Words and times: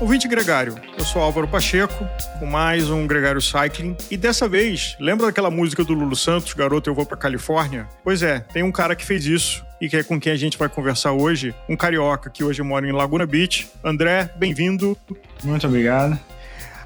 Ouvinte 0.00 0.26
Gregário, 0.26 0.76
eu 0.96 1.04
sou 1.04 1.20
Álvaro 1.20 1.46
Pacheco, 1.46 2.08
com 2.38 2.46
mais 2.46 2.88
um 2.88 3.06
Gregário 3.06 3.40
Cycling. 3.40 3.94
E 4.10 4.16
dessa 4.16 4.48
vez, 4.48 4.96
lembra 4.98 5.26
daquela 5.26 5.50
música 5.50 5.84
do 5.84 5.92
Lulu 5.92 6.16
Santos, 6.16 6.54
Garoto, 6.54 6.88
eu 6.88 6.94
vou 6.94 7.04
pra 7.04 7.18
Califórnia? 7.18 7.86
Pois 8.02 8.22
é, 8.22 8.40
tem 8.40 8.62
um 8.62 8.72
cara 8.72 8.96
que 8.96 9.04
fez 9.04 9.26
isso 9.26 9.62
e 9.78 9.90
que 9.90 9.98
é 9.98 10.02
com 10.02 10.18
quem 10.18 10.32
a 10.32 10.36
gente 10.36 10.56
vai 10.56 10.70
conversar 10.70 11.12
hoje, 11.12 11.54
um 11.68 11.76
carioca 11.76 12.30
que 12.30 12.42
hoje 12.42 12.62
mora 12.62 12.88
em 12.88 12.92
Laguna 12.92 13.26
Beach. 13.26 13.68
André, 13.84 14.30
bem-vindo. 14.36 14.96
Muito 15.44 15.66
obrigado. 15.66 16.18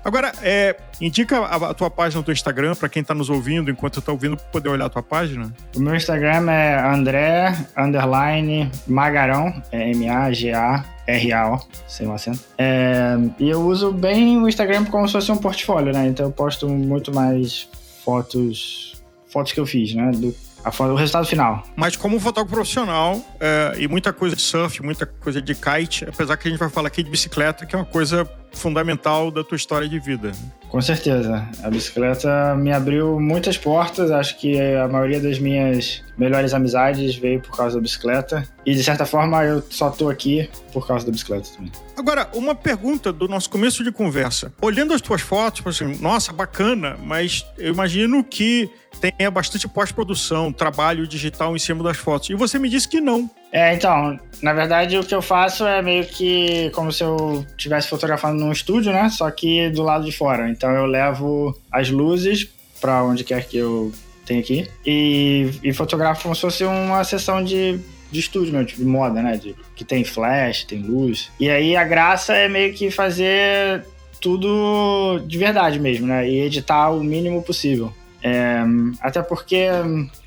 Agora, 0.05 0.33
é, 0.43 0.77
indica 1.01 1.39
a, 1.39 1.71
a, 1.71 1.75
tua 1.75 1.91
página 1.91 2.21
no 2.21 2.25
teu 2.25 2.33
Instagram 2.33 2.75
para 2.75 2.89
quem 2.89 3.01
está 3.01 3.15
nos 3.15 3.31
ouvindo 3.31 3.71
enquanto 3.71 4.01
está 4.01 4.13
ouvindo 4.13 4.37
poder 4.37 4.69
olhar 4.69 4.87
a 4.87 4.91
tua 4.91 5.03
página. 5.03 5.53
O 5.75 5.81
meu 5.81 5.95
Instagram 5.95 6.51
é 6.51 6.79
André 6.79 7.57
underline 7.77 8.71
Magarão, 8.87 9.63
é 9.73 9.91
M-A-G-A 9.91 10.95
R-A-O, 11.07 11.61
sem 11.87 12.07
um 12.07 12.15
acento. 12.15 12.41
É, 12.57 13.17
e 13.39 13.49
eu 13.51 13.61
uso 13.61 13.93
bem 13.93 14.39
o 14.43 14.49
Instagram 14.49 14.85
como 14.87 15.07
se 15.07 15.13
fosse 15.13 15.31
um 15.31 15.37
portfólio, 15.37 15.93
né? 15.93 16.07
Então 16.07 16.27
eu 16.27 16.33
posto 16.33 16.69
muito 16.69 17.15
mais 17.15 17.69
fotos, 18.05 19.03
fotos 19.27 19.53
que 19.53 19.61
eu 19.61 19.67
fiz, 19.67 19.95
né? 19.95 20.11
Do, 20.13 20.35
a, 20.65 20.83
o 20.85 20.95
resultado 20.95 21.27
final. 21.27 21.63
Mas 21.77 21.95
como 21.95 22.19
fotógrafo 22.19 22.55
profissional 22.55 23.21
é, 23.39 23.75
e 23.79 23.87
muita 23.87 24.13
coisa 24.13 24.35
de 24.35 24.43
surf, 24.43 24.83
muita 24.83 25.05
coisa 25.05 25.43
de 25.43 25.55
kite, 25.55 26.07
apesar 26.09 26.37
que 26.37 26.49
a 26.49 26.51
gente 26.51 26.61
vai 26.61 26.71
falar 26.71 26.89
aqui 26.89 27.03
de 27.03 27.11
bicicleta, 27.11 27.67
que 27.67 27.75
é 27.75 27.79
uma 27.79 27.85
coisa 27.85 28.25
fundamental 28.59 29.31
da 29.31 29.43
tua 29.45 29.57
história 29.57 29.89
de 29.89 29.99
vida. 29.99 30.33
Com 30.69 30.81
certeza. 30.81 31.49
A 31.63 31.71
bicicleta 31.71 32.55
me 32.57 32.73
abriu 32.73 33.21
muitas 33.21 33.57
portas. 33.57 34.11
Acho 34.11 34.37
que 34.39 34.59
a 34.59 34.89
maioria 34.89 35.21
das 35.21 35.39
minhas 35.39 36.03
melhores 36.19 36.53
amizades 36.53 37.15
veio 37.15 37.41
por 37.41 37.57
causa 37.57 37.77
da 37.77 37.81
bicicleta. 37.81 38.47
E 38.67 38.75
de 38.75 38.83
certa 38.83 39.07
forma 39.07 39.45
eu 39.45 39.63
só 39.71 39.91
tô 39.91 40.09
aqui 40.09 40.51
por 40.73 40.87
causa 40.87 41.07
da 41.07 41.13
bicicleta 41.13 41.49
também. 41.55 41.71
Agora, 41.97 42.29
uma 42.35 42.55
pergunta 42.57 43.13
do 43.13 43.29
nosso 43.29 43.49
começo 43.51 43.85
de 43.85 43.93
conversa. 43.93 44.53
Olhando 44.61 44.93
as 44.95 45.01
tuas 45.01 45.21
fotos, 45.21 45.59
tipo 45.59 45.69
assim, 45.69 45.97
nossa, 46.01 46.33
bacana, 46.33 46.97
mas 47.01 47.47
eu 47.57 47.73
imagino 47.73 48.25
que 48.25 48.69
tenha 49.01 49.31
bastante 49.31 49.69
pós-produção, 49.69 50.53
trabalho 50.53 51.07
digital 51.07 51.55
em 51.55 51.59
cima 51.59 51.85
das 51.85 51.97
fotos. 51.97 52.31
E 52.31 52.35
você 52.35 52.59
me 52.59 52.69
disse 52.69 52.89
que 52.89 53.01
não. 53.01 53.31
É, 53.55 53.73
então, 53.73 54.19
na 54.43 54.53
verdade 54.53 54.99
o 54.99 55.05
que 55.05 55.15
eu 55.15 55.23
faço 55.23 55.65
é 55.65 55.81
meio 55.81 56.05
que 56.05 56.71
como 56.71 56.91
se 56.91 57.05
eu 57.05 57.47
estivesse 57.57 57.87
fotografando 57.87 58.45
num 58.45 58.51
estúdio, 58.51 58.93
né? 58.93 59.09
Só 59.09 59.31
que 59.31 59.71
do 59.71 59.85
lado 59.85 60.05
de 60.05 60.11
fora. 60.11 60.51
Então 60.51 60.73
eu 60.73 60.87
levo 60.87 61.57
as 61.71 61.89
luzes 61.89 62.49
para 62.81 63.05
onde 63.05 63.23
quer 63.23 63.47
que 63.47 63.57
eu 63.57 63.93
tenha 64.27 64.41
aqui 64.41 64.69
e, 64.85 65.53
e 65.63 65.73
fotografo 65.73 66.25
como 66.25 66.35
se 66.35 66.41
fosse 66.41 66.65
uma 66.65 67.05
sessão 67.05 67.45
de, 67.45 67.79
de 68.11 68.19
estúdio, 68.19 68.53
né? 68.53 68.65
de 68.65 68.85
moda, 68.85 69.23
né? 69.23 69.37
De, 69.37 69.55
que 69.77 69.85
tem 69.85 70.03
flash, 70.03 70.65
tem 70.65 70.83
luz. 70.83 71.31
E 71.39 71.49
aí 71.49 71.77
a 71.77 71.85
graça 71.85 72.35
é 72.35 72.49
meio 72.49 72.75
que 72.75 72.91
fazer 72.91 73.87
tudo 74.21 75.21
de 75.29 75.39
verdade 75.39 75.79
mesmo, 75.79 76.09
né? 76.09 76.29
E 76.29 76.41
editar 76.41 76.91
o 76.91 77.05
mínimo 77.05 77.41
possível. 77.41 77.93
É, 78.21 78.65
até 79.01 79.23
porque 79.23 79.67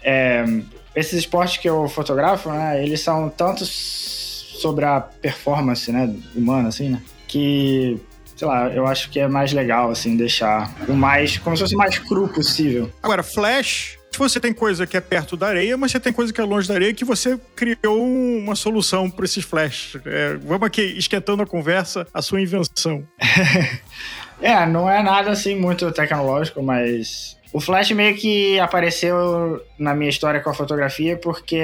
é, 0.01 0.45
esses 0.97 1.13
esportes 1.13 1.57
que 1.57 1.69
eu 1.69 1.87
fotografo, 1.87 2.49
né, 2.49 2.83
eles 2.83 3.01
são 3.01 3.29
tanto 3.29 3.63
sobre 3.65 4.83
a 4.83 4.99
performance, 4.99 5.91
né, 5.91 6.13
humana, 6.35 6.69
assim, 6.69 6.89
né, 6.89 7.01
que 7.27 7.99
sei 8.35 8.47
lá, 8.47 8.67
eu 8.69 8.85
acho 8.85 9.09
que 9.09 9.19
é 9.19 9.27
mais 9.27 9.51
legal, 9.51 9.89
assim, 9.89 10.15
deixar 10.15 10.71
o 10.87 10.93
mais, 10.93 11.37
como 11.37 11.55
se 11.55 11.63
fosse 11.63 11.75
o 11.75 11.77
mais 11.77 11.97
cru 11.97 12.27
possível. 12.27 12.91
Agora, 13.01 13.23
Flash, 13.23 13.97
você 14.17 14.39
tem 14.39 14.53
coisa 14.53 14.87
que 14.87 14.97
é 14.97 15.01
perto 15.01 15.37
da 15.37 15.47
areia, 15.47 15.77
mas 15.77 15.91
você 15.91 15.99
tem 15.99 16.11
coisa 16.11 16.33
que 16.33 16.41
é 16.41 16.43
longe 16.43 16.67
da 16.67 16.73
areia 16.73 16.93
que 16.93 17.05
você 17.05 17.39
criou 17.55 18.03
uma 18.03 18.55
solução 18.55 19.09
para 19.09 19.25
esses 19.25 19.43
flash. 19.43 19.97
É, 20.05 20.35
vamos 20.35 20.65
aqui 20.65 20.81
esquentando 20.81 21.43
a 21.43 21.45
conversa, 21.45 22.07
a 22.13 22.21
sua 22.21 22.41
invenção. 22.41 23.07
é, 24.41 24.65
não 24.65 24.89
é 24.89 25.03
nada 25.03 25.31
assim 25.31 25.55
muito 25.55 25.91
tecnológico, 25.91 26.63
mas 26.63 27.36
o 27.53 27.59
Flash 27.59 27.91
meio 27.91 28.15
que 28.15 28.59
apareceu 28.59 29.61
na 29.77 29.95
minha 29.95 30.09
história 30.09 30.39
com 30.39 30.49
a 30.49 30.53
fotografia 30.53 31.17
porque 31.17 31.61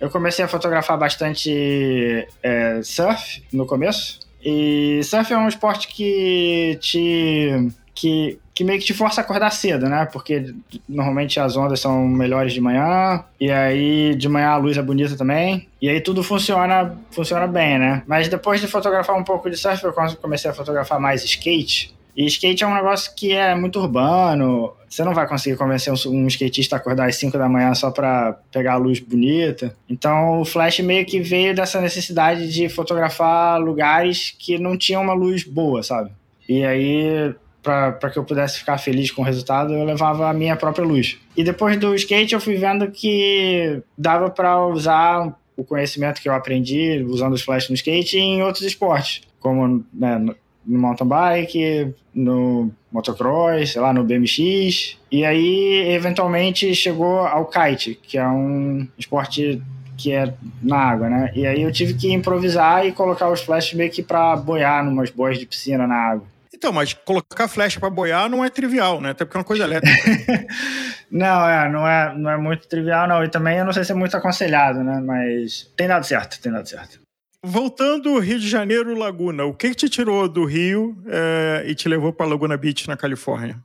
eu 0.00 0.08
comecei 0.08 0.44
a 0.44 0.48
fotografar 0.48 0.96
bastante 0.98 2.26
é, 2.42 2.80
surf 2.82 3.42
no 3.52 3.66
começo. 3.66 4.20
E 4.42 5.02
surf 5.04 5.32
é 5.32 5.36
um 5.36 5.48
esporte 5.48 5.88
que 5.88 6.78
te. 6.80 7.70
que, 7.94 8.38
que 8.54 8.64
meio 8.64 8.78
que 8.78 8.86
te 8.86 8.94
força 8.94 9.20
a 9.20 9.24
acordar 9.24 9.50
cedo, 9.50 9.86
né? 9.86 10.08
Porque 10.10 10.54
normalmente 10.88 11.38
as 11.38 11.54
ondas 11.54 11.80
são 11.80 12.08
melhores 12.08 12.54
de 12.54 12.60
manhã, 12.60 13.22
e 13.38 13.50
aí 13.50 14.14
de 14.14 14.28
manhã 14.28 14.48
a 14.48 14.56
luz 14.56 14.78
é 14.78 14.82
bonita 14.82 15.16
também. 15.16 15.68
E 15.82 15.90
aí 15.90 16.00
tudo 16.00 16.22
funciona, 16.22 16.96
funciona 17.10 17.46
bem, 17.46 17.78
né? 17.78 18.02
Mas 18.06 18.28
depois 18.28 18.60
de 18.62 18.66
fotografar 18.66 19.14
um 19.16 19.24
pouco 19.24 19.50
de 19.50 19.56
surf, 19.58 19.84
eu 19.84 19.92
comecei 20.20 20.50
a 20.50 20.54
fotografar 20.54 20.98
mais 20.98 21.22
skate. 21.22 21.94
E 22.20 22.26
skate 22.26 22.62
é 22.62 22.66
um 22.66 22.74
negócio 22.74 23.14
que 23.16 23.32
é 23.32 23.54
muito 23.54 23.80
urbano. 23.80 24.74
Você 24.86 25.02
não 25.02 25.14
vai 25.14 25.26
conseguir 25.26 25.56
convencer 25.56 25.90
um, 26.06 26.26
skatista 26.26 26.76
a 26.76 26.78
acordar 26.78 27.08
às 27.08 27.16
5 27.16 27.38
da 27.38 27.48
manhã 27.48 27.72
só 27.72 27.90
para 27.90 28.38
pegar 28.52 28.74
a 28.74 28.76
luz 28.76 29.00
bonita. 29.00 29.74
Então 29.88 30.38
o 30.38 30.44
Flash 30.44 30.80
meio 30.80 31.06
que 31.06 31.18
veio 31.18 31.54
dessa 31.54 31.80
necessidade 31.80 32.52
de 32.52 32.68
fotografar 32.68 33.58
lugares 33.58 34.36
que 34.38 34.58
não 34.58 34.76
tinham 34.76 35.00
uma 35.00 35.14
luz 35.14 35.44
boa, 35.44 35.82
sabe? 35.82 36.10
E 36.46 36.62
aí, 36.62 37.34
para 37.62 38.10
que 38.10 38.18
eu 38.18 38.24
pudesse 38.24 38.58
ficar 38.58 38.76
feliz 38.76 39.10
com 39.10 39.22
o 39.22 39.24
resultado, 39.24 39.72
eu 39.72 39.82
levava 39.82 40.28
a 40.28 40.34
minha 40.34 40.56
própria 40.56 40.84
luz. 40.84 41.16
E 41.34 41.42
depois 41.42 41.78
do 41.78 41.94
skate, 41.94 42.34
eu 42.34 42.40
fui 42.40 42.56
vendo 42.56 42.90
que 42.90 43.80
dava 43.96 44.28
para 44.28 44.62
usar 44.66 45.34
o 45.56 45.64
conhecimento 45.64 46.20
que 46.20 46.28
eu 46.28 46.34
aprendi 46.34 47.02
usando 47.08 47.32
os 47.32 47.40
flash 47.40 47.70
no 47.70 47.74
skate 47.74 48.18
em 48.18 48.42
outros 48.42 48.64
esportes, 48.64 49.22
como 49.40 49.82
né, 49.90 50.34
no 50.66 50.78
mountain 50.78 51.06
bike, 51.06 51.94
no 52.14 52.70
motocross, 52.92 53.72
sei 53.72 53.80
lá, 53.80 53.92
no 53.92 54.04
BMX. 54.04 54.98
E 55.10 55.24
aí, 55.24 55.92
eventualmente, 55.92 56.74
chegou 56.74 57.20
ao 57.20 57.46
kite, 57.46 57.98
que 58.02 58.18
é 58.18 58.26
um 58.28 58.86
esporte 58.98 59.62
que 59.96 60.12
é 60.12 60.32
na 60.62 60.78
água, 60.78 61.10
né? 61.10 61.30
E 61.34 61.46
aí 61.46 61.60
eu 61.60 61.70
tive 61.70 61.94
que 61.94 62.10
improvisar 62.10 62.86
e 62.86 62.92
colocar 62.92 63.28
os 63.28 63.42
flashes 63.42 63.74
meio 63.74 63.90
que 63.90 64.02
para 64.02 64.34
boiar 64.36 64.82
numas 64.82 65.10
boias 65.10 65.38
de 65.38 65.44
piscina 65.44 65.86
na 65.86 65.94
água. 65.94 66.26
Então, 66.52 66.72
mas 66.72 66.92
colocar 66.92 67.48
flecha 67.48 67.78
para 67.78 67.88
boiar 67.88 68.28
não 68.28 68.44
é 68.44 68.50
trivial, 68.50 69.00
né? 69.00 69.10
Até 69.10 69.24
porque 69.24 69.36
é 69.36 69.40
uma 69.40 69.44
coisa 69.44 69.64
elétrica. 69.64 70.46
não, 71.10 71.48
é, 71.48 71.70
não 71.70 71.88
é, 71.88 72.14
não 72.14 72.30
é 72.30 72.36
muito 72.36 72.66
trivial, 72.68 73.08
não. 73.08 73.24
E 73.24 73.28
também 73.28 73.58
eu 73.58 73.64
não 73.64 73.72
sei 73.72 73.84
se 73.84 73.92
é 73.92 73.94
muito 73.94 74.16
aconselhado, 74.16 74.82
né? 74.82 75.00
Mas 75.00 75.70
tem 75.76 75.88
dado 75.88 76.04
certo, 76.04 76.40
tem 76.40 76.52
dado 76.52 76.68
certo. 76.68 77.00
Voltando 77.42 78.18
Rio 78.18 78.38
de 78.38 78.48
Janeiro, 78.48 78.94
Laguna, 78.94 79.44
o 79.44 79.54
que, 79.54 79.70
que 79.70 79.74
te 79.74 79.88
tirou 79.88 80.28
do 80.28 80.44
Rio 80.44 80.96
é, 81.06 81.64
e 81.66 81.74
te 81.74 81.88
levou 81.88 82.12
para 82.12 82.26
Laguna 82.26 82.56
Beach, 82.56 82.86
na 82.86 82.98
Califórnia? 82.98 83.56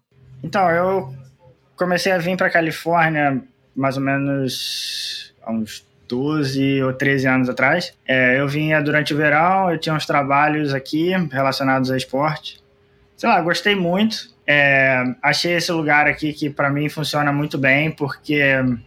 Então, 0.41 0.69
eu 0.69 1.13
comecei 1.75 2.11
a 2.13 2.17
vir 2.17 2.37
para 2.37 2.49
Califórnia 2.49 3.43
mais 3.75 3.97
ou 3.97 4.03
menos 4.03 5.33
há 5.43 5.51
uns 5.51 5.85
12 6.07 6.83
ou 6.83 6.93
13 6.93 7.27
anos 7.27 7.49
atrás. 7.49 7.93
É, 8.07 8.39
eu 8.39 8.47
vinha 8.47 8.81
durante 8.81 9.13
o 9.13 9.17
verão, 9.17 9.69
eu 9.69 9.77
tinha 9.77 9.93
uns 9.93 10.05
trabalhos 10.05 10.73
aqui 10.73 11.09
relacionados 11.31 11.91
a 11.91 11.97
esporte. 11.97 12.63
Sei 13.17 13.27
lá, 13.27 13.41
gostei 13.41 13.75
muito. 13.75 14.33
É, 14.47 15.03
achei 15.23 15.53
esse 15.53 15.71
lugar 15.71 16.07
aqui 16.07 16.31
que 16.31 16.49
para 16.49 16.69
mim 16.69 16.87
funciona 16.87 17.31
muito 17.31 17.57
bem, 17.57 17.89
porque 17.91 18.39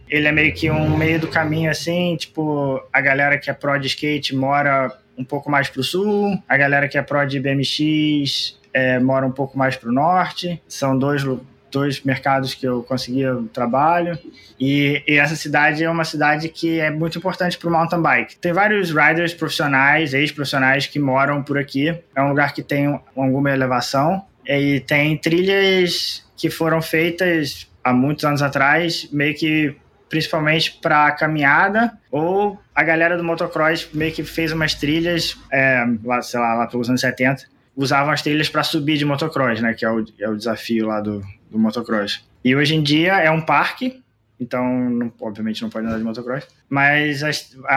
ele 0.09 0.27
é 0.27 0.31
meio 0.31 0.53
que 0.53 0.71
um 0.71 0.95
meio 0.97 1.19
do 1.19 1.27
caminho 1.27 1.69
assim, 1.69 2.15
tipo, 2.15 2.81
a 2.93 3.01
galera 3.01 3.37
que 3.37 3.49
é 3.49 3.53
pro 3.53 3.77
de 3.77 3.87
skate 3.87 4.35
mora 4.35 4.91
um 5.17 5.23
pouco 5.23 5.51
mais 5.51 5.67
pro 5.69 5.83
sul, 5.83 6.41
a 6.47 6.55
galera 6.55 6.87
que 6.87 6.97
é 6.97 7.01
pro 7.01 7.25
de 7.25 7.39
BMX 7.39 8.57
é, 8.73 8.99
mora 8.99 9.25
um 9.25 9.31
pouco 9.31 9.57
mais 9.57 9.75
pro 9.75 9.91
norte. 9.91 10.61
São 10.67 10.97
dois, 10.97 11.23
dois 11.71 12.01
mercados 12.03 12.53
que 12.53 12.65
eu 12.65 12.83
conseguia 12.83 13.35
trabalho. 13.51 14.17
E, 14.59 15.03
e, 15.07 15.17
essa 15.17 15.35
cidade 15.35 15.83
é 15.83 15.89
uma 15.89 16.03
cidade 16.05 16.49
que 16.49 16.79
é 16.79 16.89
muito 16.89 17.17
importante 17.17 17.57
para 17.57 17.67
o 17.67 17.71
mountain 17.71 18.01
bike. 18.01 18.37
Tem 18.37 18.53
vários 18.53 18.91
riders 18.91 19.33
profissionais, 19.33 20.13
ex-profissionais 20.13 20.87
que 20.87 20.99
moram 20.99 21.43
por 21.43 21.57
aqui. 21.57 21.97
É 22.15 22.21
um 22.21 22.29
lugar 22.29 22.53
que 22.53 22.61
tem 22.61 22.99
alguma 23.15 23.51
elevação 23.51 24.23
e 24.49 24.79
tem 24.79 25.15
trilhas 25.15 26.25
que 26.35 26.49
foram 26.49 26.81
feitas 26.81 27.69
há 27.83 27.93
muitos 27.93 28.25
anos 28.25 28.41
atrás, 28.41 29.07
meio 29.11 29.35
que 29.35 29.75
principalmente 30.09 30.79
para 30.81 31.11
caminhada, 31.11 31.93
ou 32.11 32.59
a 32.73 32.83
galera 32.83 33.15
do 33.15 33.23
motocross 33.23 33.87
meio 33.93 34.11
que 34.11 34.23
fez 34.23 34.51
umas 34.51 34.73
trilhas, 34.73 35.37
é, 35.51 35.85
lá, 36.03 36.19
sei 36.23 36.39
lá, 36.39 36.55
lá 36.55 36.65
pelos 36.65 36.89
anos 36.89 37.01
70, 37.01 37.45
usavam 37.75 38.11
as 38.11 38.23
trilhas 38.23 38.49
para 38.49 38.63
subir 38.63 38.97
de 38.97 39.05
motocross, 39.05 39.61
né, 39.61 39.75
que 39.75 39.85
é 39.85 39.91
o, 39.91 40.03
é 40.19 40.27
o 40.27 40.35
desafio 40.35 40.87
lá 40.87 40.99
do, 40.99 41.21
do 41.51 41.59
motocross. 41.59 42.27
E 42.43 42.55
hoje 42.55 42.73
em 42.73 42.81
dia 42.81 43.19
é 43.19 43.29
um 43.29 43.41
parque 43.41 44.01
então 44.39 44.63
não, 44.89 45.11
obviamente 45.19 45.61
não 45.61 45.69
pode 45.69 45.85
andar 45.85 45.97
de 45.97 46.03
motocross. 46.03 46.47
Mas 46.69 47.23
a, 47.23 47.29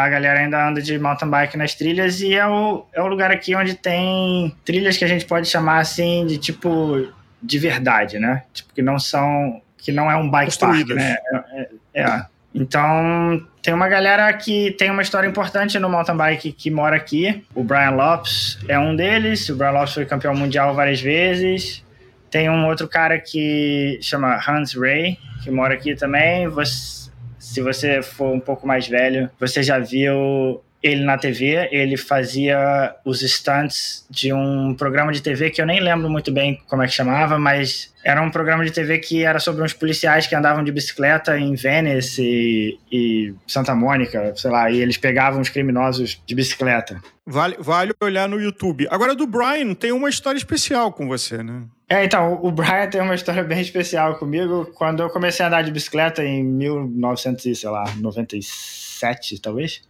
a, 0.04 0.08
galera 0.08 0.40
ainda 0.40 0.68
anda 0.68 0.80
de 0.80 0.98
mountain 0.98 1.28
bike 1.28 1.56
nas 1.56 1.74
trilhas 1.74 2.20
e 2.20 2.34
é 2.34 2.46
o, 2.46 2.86
é 2.92 3.02
o 3.02 3.06
lugar 3.06 3.30
aqui 3.30 3.54
onde 3.54 3.74
tem 3.74 4.54
trilhas 4.64 4.96
que 4.96 5.04
a 5.04 5.08
gente 5.08 5.24
pode 5.24 5.48
chamar 5.48 5.78
assim 5.78 6.26
de 6.26 6.38
tipo 6.38 7.12
de 7.42 7.58
verdade, 7.58 8.18
né? 8.18 8.44
Tipo, 8.52 8.72
que 8.72 8.82
não 8.82 8.98
são. 8.98 9.60
que 9.76 9.90
não 9.90 10.10
é 10.10 10.16
um 10.16 10.30
bike 10.30 10.56
park, 10.58 10.88
né? 10.90 11.16
É, 11.32 11.68
é, 11.94 12.02
é, 12.02 12.26
Então, 12.54 13.44
tem 13.60 13.74
uma 13.74 13.88
galera 13.88 14.32
que 14.32 14.70
tem 14.72 14.90
uma 14.90 15.02
história 15.02 15.26
importante 15.26 15.78
no 15.78 15.88
mountain 15.88 16.16
bike 16.16 16.52
que 16.52 16.70
mora 16.70 16.94
aqui. 16.94 17.44
O 17.54 17.64
Brian 17.64 17.90
Lopes 17.90 18.58
é 18.68 18.78
um 18.78 18.94
deles. 18.94 19.48
O 19.48 19.56
Brian 19.56 19.72
Lopes 19.72 19.94
foi 19.94 20.06
campeão 20.06 20.34
mundial 20.34 20.74
várias 20.74 21.00
vezes. 21.00 21.84
Tem 22.32 22.48
um 22.48 22.66
outro 22.66 22.88
cara 22.88 23.20
que 23.20 23.98
chama 24.00 24.40
Hans 24.48 24.72
Ray, 24.72 25.18
que 25.44 25.50
mora 25.50 25.74
aqui 25.74 25.94
também. 25.94 26.48
Você, 26.48 27.10
se 27.38 27.60
você 27.60 28.00
for 28.00 28.34
um 28.34 28.40
pouco 28.40 28.66
mais 28.66 28.88
velho, 28.88 29.28
você 29.38 29.62
já 29.62 29.78
viu 29.78 30.64
ele 30.82 31.04
na 31.04 31.16
TV, 31.16 31.68
ele 31.70 31.96
fazia 31.96 32.94
os 33.04 33.22
stunts 33.22 34.04
de 34.10 34.32
um 34.32 34.74
programa 34.74 35.12
de 35.12 35.22
TV 35.22 35.50
que 35.50 35.62
eu 35.62 35.66
nem 35.66 35.80
lembro 35.80 36.10
muito 36.10 36.32
bem 36.32 36.60
como 36.66 36.82
é 36.82 36.86
que 36.86 36.92
chamava, 36.92 37.38
mas 37.38 37.92
era 38.04 38.20
um 38.20 38.30
programa 38.30 38.64
de 38.64 38.72
TV 38.72 38.98
que 38.98 39.22
era 39.22 39.38
sobre 39.38 39.62
uns 39.62 39.72
policiais 39.72 40.26
que 40.26 40.34
andavam 40.34 40.64
de 40.64 40.72
bicicleta 40.72 41.38
em 41.38 41.54
Venice 41.54 42.22
e, 42.22 42.78
e 42.90 43.32
Santa 43.46 43.72
Mônica, 43.74 44.34
sei 44.34 44.50
lá, 44.50 44.70
e 44.70 44.80
eles 44.80 44.96
pegavam 44.96 45.40
os 45.40 45.48
criminosos 45.48 46.20
de 46.26 46.34
bicicleta. 46.34 47.00
Vale, 47.24 47.56
vale 47.60 47.92
olhar 48.02 48.28
no 48.28 48.40
YouTube. 48.40 48.88
Agora, 48.90 49.14
do 49.14 49.24
Brian, 49.26 49.74
tem 49.74 49.92
uma 49.92 50.08
história 50.08 50.36
especial 50.36 50.92
com 50.92 51.06
você, 51.06 51.40
né? 51.42 51.62
É, 51.88 52.04
então, 52.04 52.40
o 52.42 52.50
Brian 52.50 52.88
tem 52.88 53.00
uma 53.00 53.14
história 53.14 53.44
bem 53.44 53.60
especial 53.60 54.16
comigo. 54.16 54.66
Quando 54.74 55.04
eu 55.04 55.10
comecei 55.10 55.44
a 55.44 55.48
andar 55.48 55.62
de 55.62 55.70
bicicleta 55.70 56.24
em 56.24 56.42
1997, 56.42 59.40
talvez, 59.40 59.82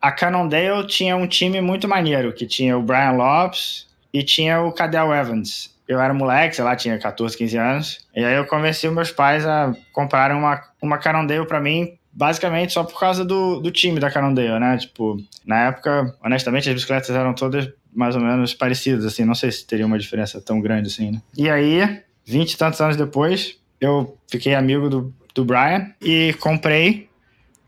a 0.00 0.12
Cannondale 0.12 0.86
tinha 0.86 1.16
um 1.16 1.26
time 1.26 1.60
muito 1.60 1.88
maneiro, 1.88 2.32
que 2.32 2.46
tinha 2.46 2.76
o 2.78 2.82
Brian 2.82 3.12
Lopes 3.12 3.86
e 4.12 4.22
tinha 4.22 4.60
o 4.60 4.72
Cadell 4.72 5.12
Evans. 5.12 5.76
Eu 5.86 6.00
era 6.00 6.12
moleque, 6.12 6.56
sei 6.56 6.64
lá, 6.64 6.76
tinha 6.76 6.98
14, 6.98 7.36
15 7.36 7.56
anos. 7.56 7.98
E 8.14 8.22
aí 8.22 8.34
eu 8.34 8.46
convenci 8.46 8.88
meus 8.88 9.10
pais 9.10 9.46
a 9.46 9.74
comprar 9.92 10.30
uma, 10.32 10.62
uma 10.82 10.98
Cannondale 10.98 11.46
para 11.46 11.60
mim, 11.60 11.98
basicamente 12.12 12.72
só 12.72 12.84
por 12.84 12.98
causa 13.00 13.24
do, 13.24 13.60
do 13.60 13.70
time 13.70 13.98
da 13.98 14.10
Cannondale, 14.10 14.60
né? 14.60 14.76
Tipo, 14.76 15.16
na 15.44 15.68
época, 15.68 16.14
honestamente, 16.22 16.68
as 16.68 16.74
bicicletas 16.74 17.10
eram 17.10 17.34
todas 17.34 17.70
mais 17.92 18.14
ou 18.14 18.20
menos 18.20 18.54
parecidas, 18.54 19.04
assim. 19.04 19.24
Não 19.24 19.34
sei 19.34 19.50
se 19.50 19.66
teria 19.66 19.86
uma 19.86 19.98
diferença 19.98 20.40
tão 20.40 20.60
grande 20.60 20.88
assim, 20.88 21.10
né? 21.10 21.22
E 21.36 21.48
aí, 21.48 22.02
20 22.24 22.52
e 22.52 22.58
tantos 22.58 22.80
anos 22.80 22.96
depois, 22.96 23.58
eu 23.80 24.16
fiquei 24.30 24.54
amigo 24.54 24.90
do, 24.90 25.14
do 25.34 25.44
Brian 25.44 25.90
e 26.02 26.34
comprei 26.38 27.08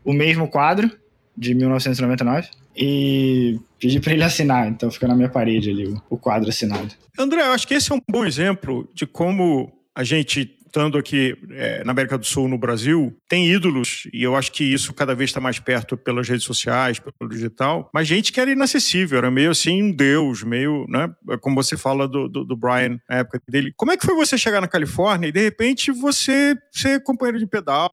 o 0.05 0.13
mesmo 0.13 0.47
quadro 0.47 1.00
de 1.41 1.55
1999 1.55 2.49
e 2.77 3.59
pedi 3.79 3.99
para 3.99 4.13
ele 4.13 4.23
assinar, 4.23 4.67
então 4.67 4.91
fica 4.91 5.07
na 5.07 5.15
minha 5.15 5.27
parede 5.27 5.71
ali 5.71 5.91
o, 6.07 6.15
quadro 6.15 6.47
assinado. 6.47 6.93
André, 7.17 7.41
eu 7.41 7.51
acho 7.51 7.67
que 7.67 7.73
esse 7.73 7.91
é 7.91 7.95
um 7.95 8.01
bom 8.07 8.23
exemplo 8.23 8.87
de 8.93 9.07
como 9.07 9.73
a 9.95 10.03
gente 10.03 10.55
estando 10.71 10.97
aqui 10.97 11.37
é, 11.51 11.83
na 11.83 11.91
América 11.91 12.17
do 12.17 12.25
Sul, 12.25 12.47
no 12.47 12.57
Brasil, 12.57 13.13
tem 13.27 13.51
ídolos, 13.51 14.07
e 14.13 14.23
eu 14.23 14.35
acho 14.37 14.51
que 14.53 14.63
isso 14.63 14.93
cada 14.93 15.13
vez 15.13 15.29
está 15.29 15.41
mais 15.41 15.59
perto 15.59 15.97
pelas 15.97 16.27
redes 16.29 16.45
sociais, 16.45 16.97
pelo 16.97 17.29
digital, 17.29 17.89
mas 17.93 18.07
gente 18.07 18.31
que 18.31 18.39
era 18.39 18.49
inacessível, 18.49 19.17
era 19.17 19.29
meio 19.29 19.51
assim 19.51 19.83
um 19.83 19.91
deus, 19.91 20.43
meio, 20.43 20.85
né? 20.87 21.13
Como 21.41 21.55
você 21.55 21.75
fala 21.75 22.07
do, 22.07 22.29
do, 22.29 22.45
do 22.45 22.55
Brian 22.55 22.97
na 23.09 23.17
época 23.17 23.41
dele. 23.49 23.73
Como 23.75 23.91
é 23.91 23.97
que 23.97 24.05
foi 24.05 24.15
você 24.15 24.37
chegar 24.37 24.61
na 24.61 24.67
Califórnia 24.67 25.27
e 25.27 25.31
de 25.31 25.41
repente 25.41 25.91
você 25.91 26.55
ser 26.71 27.03
companheiro 27.03 27.37
de 27.37 27.45
pedal 27.45 27.91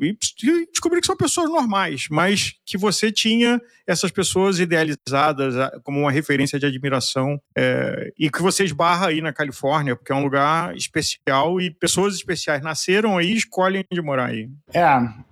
e 0.00 0.16
descobrir 0.70 1.00
que 1.00 1.06
são 1.06 1.16
pessoas 1.16 1.50
normais, 1.50 2.06
mas 2.08 2.54
que 2.64 2.78
você 2.78 3.10
tinha 3.10 3.60
essas 3.86 4.10
pessoas 4.10 4.60
idealizadas 4.60 5.54
como 5.82 6.00
uma 6.00 6.12
referência 6.12 6.58
de 6.58 6.66
admiração 6.66 7.40
é, 7.56 8.12
e 8.18 8.30
que 8.30 8.40
você 8.40 8.64
esbarra 8.64 9.08
aí 9.08 9.20
na 9.20 9.32
Califórnia, 9.32 9.96
porque 9.96 10.12
é 10.12 10.14
um 10.14 10.22
lugar 10.22 10.76
especial 10.76 11.60
e 11.60 11.70
pessoas 11.70 12.11
especiais 12.16 12.62
nasceram 12.62 13.18
aí 13.18 13.32
e 13.32 13.36
escolhem 13.36 13.84
de 13.90 14.02
morar 14.02 14.26
aí. 14.26 14.48
É, 14.72 14.84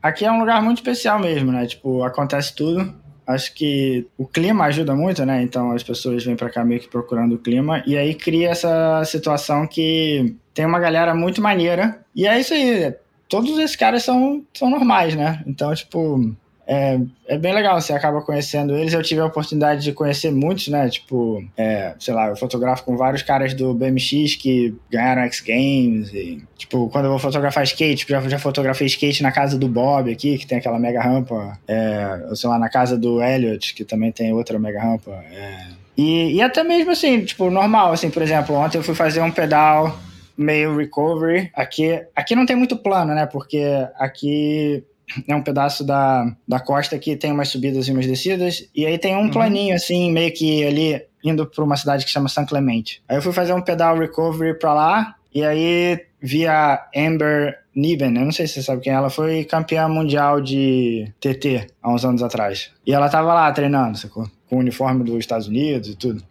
aqui 0.03 0.25
é 0.25 0.33
um 0.33 0.41
lugar 0.41 0.63
muito 0.63 0.79
especial 0.79 1.19
mesmo, 1.19 1.53
né? 1.53 1.67
Tipo, 1.67 2.03
acontece 2.03 2.55
tudo. 2.55 2.95
Acho 3.27 3.55
que 3.55 4.07
o 4.19 4.27
clima 4.27 4.65
ajuda 4.65 4.95
muito, 4.95 5.25
né? 5.25 5.43
Então 5.43 5.71
as 5.71 5.83
pessoas 5.83 6.25
vêm 6.25 6.35
para 6.35 6.51
cá 6.51 6.65
meio 6.65 6.81
que 6.81 6.89
procurando 6.89 7.37
o 7.37 7.39
clima 7.39 7.83
e 7.87 7.97
aí 7.97 8.15
cria 8.15 8.51
essa 8.51 9.05
situação 9.05 9.67
que 9.67 10.37
tem 10.53 10.67
uma 10.67 10.81
galera 10.81 11.15
muito 11.15 11.41
maneira. 11.41 12.01
E 12.15 12.27
é 12.27 12.41
isso 12.41 12.53
aí. 12.53 12.95
Todos 13.29 13.57
esses 13.59 13.77
caras 13.77 14.03
são, 14.03 14.45
são 14.53 14.69
normais, 14.69 15.15
né? 15.15 15.43
Então, 15.47 15.73
tipo, 15.73 16.35
é, 16.73 17.01
é 17.27 17.37
bem 17.37 17.53
legal, 17.53 17.81
você 17.81 17.93
acaba 17.93 18.23
conhecendo 18.23 18.77
eles. 18.77 18.93
Eu 18.93 19.03
tive 19.03 19.21
a 19.21 19.27
oportunidade 19.27 19.83
de 19.83 19.93
conhecer 19.93 20.31
muitos, 20.31 20.69
né? 20.69 20.89
Tipo, 20.89 21.45
é, 21.57 21.97
sei 21.99 22.15
lá, 22.15 22.29
eu 22.29 22.37
fotografo 22.37 22.85
com 22.85 22.97
vários 22.97 23.23
caras 23.25 23.53
do 23.53 23.75
BMX 23.75 24.37
que 24.37 24.73
ganharam 24.89 25.23
X 25.23 25.41
Games. 25.41 26.15
E, 26.15 26.41
tipo, 26.57 26.89
quando 26.91 27.07
eu 27.07 27.11
vou 27.11 27.19
fotografar 27.19 27.65
skate, 27.65 28.07
já, 28.09 28.21
já 28.21 28.39
fotografei 28.39 28.87
skate 28.87 29.21
na 29.21 29.33
casa 29.33 29.59
do 29.59 29.67
Bob 29.67 30.13
aqui, 30.13 30.39
que 30.39 30.47
tem 30.47 30.59
aquela 30.59 30.79
mega 30.79 31.03
rampa. 31.03 31.59
É, 31.67 32.29
sei 32.37 32.49
lá, 32.49 32.57
na 32.57 32.69
casa 32.69 32.97
do 32.97 33.21
Elliot, 33.21 33.75
que 33.75 33.85
também 33.85 34.13
tem 34.13 34.33
outra 34.33 34.57
mega 34.57 34.81
rampa. 34.81 35.11
É. 35.33 35.67
E, 35.99 36.37
e 36.37 36.41
até 36.41 36.63
mesmo 36.63 36.93
assim, 36.93 37.25
tipo, 37.25 37.51
normal, 37.51 37.93
assim, 37.93 38.11
por 38.11 38.23
exemplo, 38.23 38.55
ontem 38.55 38.79
eu 38.79 38.85
fui 38.85 38.95
fazer 38.95 39.21
um 39.23 39.33
pedal 39.33 39.99
meio 40.39 40.77
recovery. 40.77 41.51
Aqui, 41.53 42.01
aqui 42.15 42.37
não 42.37 42.47
tem 42.47 42.55
muito 42.55 42.77
plano, 42.77 43.13
né? 43.13 43.27
Porque 43.27 43.61
aqui 43.99 44.85
é 45.27 45.35
um 45.35 45.43
pedaço 45.43 45.85
da, 45.85 46.35
da 46.47 46.61
costa 46.61 46.99
que 46.99 47.17
tem 47.17 47.33
umas 47.33 47.49
subidas 47.49 47.89
e 47.89 47.93
umas 47.93 48.07
descidas, 48.07 48.69
e 48.75 48.87
aí 48.87 48.99
tem 48.99 49.17
um 49.17 49.23
uhum. 49.23 49.31
planinho, 49.31 49.75
assim, 49.75 50.11
meio 50.11 50.33
que 50.33 50.65
ali 50.65 51.03
indo 51.23 51.47
para 51.47 51.65
uma 51.65 51.77
cidade 51.77 52.05
que 52.05 52.11
chama 52.11 52.29
San 52.29 52.45
Clemente. 52.45 53.03
Aí 53.09 53.17
eu 53.17 53.23
fui 53.23 53.33
fazer 53.33 53.53
um 53.53 53.61
pedal 53.61 53.99
recovery 53.99 54.59
para 54.59 54.75
lá, 54.75 55.15
e 55.35 55.45
aí 55.45 56.01
vi 56.21 56.47
a 56.47 56.87
Amber 56.97 57.59
Niven, 57.75 58.17
eu 58.17 58.25
não 58.25 58.33
sei 58.33 58.47
se 58.47 58.55
você 58.55 58.63
sabe 58.63 58.83
quem 58.83 58.93
é, 58.93 58.97
ela 58.97 59.11
foi 59.11 59.45
campeã 59.45 59.89
mundial 59.89 60.41
de 60.41 61.13
TT 61.21 61.69
há 61.83 61.93
uns 61.93 62.05
anos 62.05 62.23
atrás. 62.23 62.71
E 62.87 62.93
ela 62.93 63.09
tava 63.09 63.33
lá 63.33 63.51
treinando, 63.53 63.97
sacou? 63.97 64.29
Com 64.49 64.57
o 64.57 64.59
uniforme 64.59 65.05
dos 65.05 65.19
Estados 65.19 65.47
Unidos 65.47 65.89
e 65.89 65.97
tudo. 65.97 66.23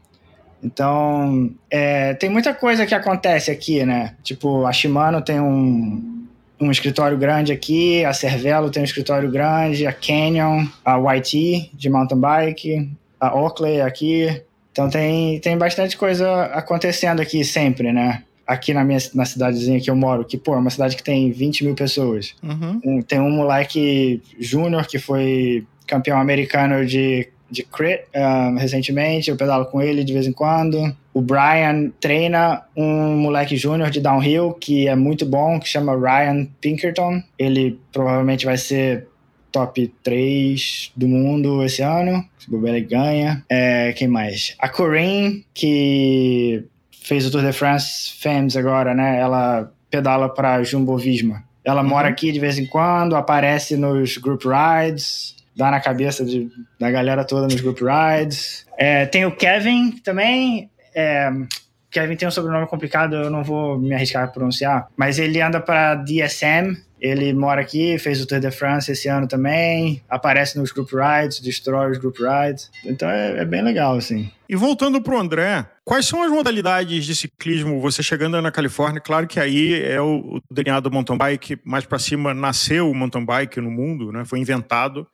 Então, 0.61 1.49
é, 1.71 2.13
tem 2.15 2.29
muita 2.29 2.53
coisa 2.53 2.85
que 2.85 2.93
acontece 2.93 3.49
aqui, 3.49 3.85
né? 3.85 4.15
Tipo, 4.21 4.65
a 4.65 4.73
Shimano 4.73 5.21
tem 5.21 5.39
um, 5.39 6.18
um 6.59 6.71
escritório 6.71 7.17
grande 7.17 7.51
aqui, 7.51 8.03
a 8.03 8.13
Cervelo 8.13 8.69
tem 8.69 8.81
um 8.81 8.85
escritório 8.85 9.31
grande, 9.31 9.87
a 9.87 9.93
Canyon, 9.93 10.65
a 10.83 10.97
YT 11.15 11.71
de 11.73 11.89
mountain 11.89 12.19
bike, 12.19 12.89
a 13.19 13.33
Oakley 13.35 13.81
aqui. 13.81 14.41
Então 14.71 14.89
tem, 14.89 15.39
tem 15.39 15.57
bastante 15.57 15.97
coisa 15.97 16.43
acontecendo 16.45 17.21
aqui 17.21 17.43
sempre, 17.43 17.91
né? 17.91 18.23
Aqui 18.45 18.73
na 18.73 18.83
minha 18.83 18.99
na 19.13 19.25
cidadezinha 19.25 19.79
que 19.79 19.89
eu 19.89 19.95
moro, 19.95 20.25
que, 20.25 20.37
pô, 20.37 20.55
é 20.55 20.57
uma 20.57 20.69
cidade 20.69 20.95
que 20.95 21.03
tem 21.03 21.31
20 21.31 21.65
mil 21.65 21.75
pessoas. 21.75 22.35
Uhum. 22.41 22.81
Um, 22.83 23.01
tem 23.01 23.19
um 23.19 23.29
moleque 23.29 24.21
júnior 24.39 24.87
que 24.87 24.97
foi 24.99 25.65
campeão 25.87 26.19
americano 26.19 26.85
de 26.85 27.29
de 27.49 27.63
crit 27.63 28.03
um, 28.15 28.55
recentemente, 28.57 29.29
eu 29.29 29.35
pedalo 29.35 29.65
com 29.65 29.81
ele 29.81 30.03
de 30.03 30.13
vez 30.13 30.27
em 30.27 30.31
quando. 30.31 30.95
O 31.19 31.21
Brian 31.21 31.91
treina 31.99 32.63
um 32.73 33.17
moleque 33.17 33.57
júnior 33.57 33.89
de 33.89 33.99
downhill 33.99 34.53
que 34.53 34.87
é 34.87 34.95
muito 34.95 35.25
bom, 35.25 35.59
que 35.59 35.67
chama 35.67 35.93
Ryan 35.93 36.47
Pinkerton. 36.61 37.21
Ele 37.37 37.77
provavelmente 37.91 38.45
vai 38.45 38.55
ser 38.55 39.05
top 39.51 39.93
3 40.01 40.93
do 40.95 41.09
mundo 41.09 41.61
esse 41.61 41.81
ano. 41.81 42.23
Se 42.39 42.49
bobear, 42.49 42.73
ele 42.73 42.85
ganha. 42.85 43.43
É, 43.49 43.91
quem 43.97 44.07
mais? 44.07 44.55
A 44.59 44.69
Corinne, 44.69 45.45
que 45.53 46.63
fez 46.89 47.25
o 47.25 47.31
Tour 47.31 47.43
de 47.43 47.51
France 47.51 48.13
Femmes 48.17 48.55
agora, 48.55 48.93
né? 48.93 49.19
Ela 49.19 49.69
pedala 49.91 50.29
para 50.29 50.63
Jumbo 50.63 50.97
Visma. 50.97 51.43
Ela 51.65 51.81
uhum. 51.81 51.89
mora 51.89 52.07
aqui 52.07 52.31
de 52.31 52.39
vez 52.39 52.57
em 52.57 52.65
quando, 52.65 53.17
aparece 53.17 53.75
nos 53.75 54.17
group 54.17 54.43
rides 54.45 55.35
dá 55.53 55.69
na 55.69 55.81
cabeça 55.81 56.23
de, 56.23 56.49
da 56.79 56.89
galera 56.89 57.25
toda 57.25 57.43
nos 57.43 57.59
group 57.59 57.79
rides. 57.81 58.65
É, 58.77 59.05
tem 59.05 59.25
o 59.25 59.35
Kevin 59.35 59.91
também. 59.91 60.69
É, 60.93 61.31
Kevin 61.91 62.15
tem 62.15 62.27
um 62.27 62.31
sobrenome 62.31 62.67
complicado, 62.67 63.15
eu 63.15 63.29
não 63.29 63.43
vou 63.43 63.79
me 63.79 63.93
arriscar 63.93 64.25
a 64.25 64.27
pronunciar, 64.27 64.87
mas 64.95 65.17
ele 65.17 65.41
anda 65.41 65.59
para 65.59 65.95
DSM. 65.95 66.77
Ele 67.01 67.31
mora 67.31 67.61
aqui, 67.61 67.97
fez 67.97 68.21
o 68.21 68.27
Tour 68.27 68.41
de 68.41 68.51
France 68.51 68.91
esse 68.91 69.07
ano 69.07 69.25
também, 69.25 70.03
aparece 70.09 70.59
nos 70.59 70.69
group 70.69 70.89
rides, 70.91 71.39
destrói 71.39 71.91
os 71.91 71.97
group 71.97 72.17
rides. 72.17 72.69
Então 72.83 73.09
é, 73.09 73.39
é 73.39 73.45
bem 73.45 73.61
legal, 73.61 73.95
assim. 73.95 74.29
E 74.49 74.55
voltando 74.55 75.01
para 75.01 75.15
o 75.15 75.17
André, 75.17 75.65
quais 75.85 76.05
são 76.05 76.21
as 76.21 76.29
modalidades 76.29 77.05
de 77.05 77.15
ciclismo? 77.15 77.79
Você 77.79 78.03
chegando 78.03 78.41
na 78.41 78.51
Califórnia, 78.51 78.99
claro 78.99 79.27
que 79.27 79.39
aí 79.39 79.81
é 79.81 80.01
o, 80.01 80.41
o 80.49 80.53
DNA 80.53 80.81
do 80.81 80.91
mountain 80.91 81.17
bike, 81.17 81.57
mais 81.63 81.85
para 81.85 81.99
cima 81.99 82.33
nasceu 82.33 82.91
o 82.91 82.93
mountain 82.93 83.23
bike 83.23 83.61
no 83.61 83.71
mundo, 83.71 84.11
né? 84.11 84.25
foi 84.25 84.39
inventado 84.39 85.07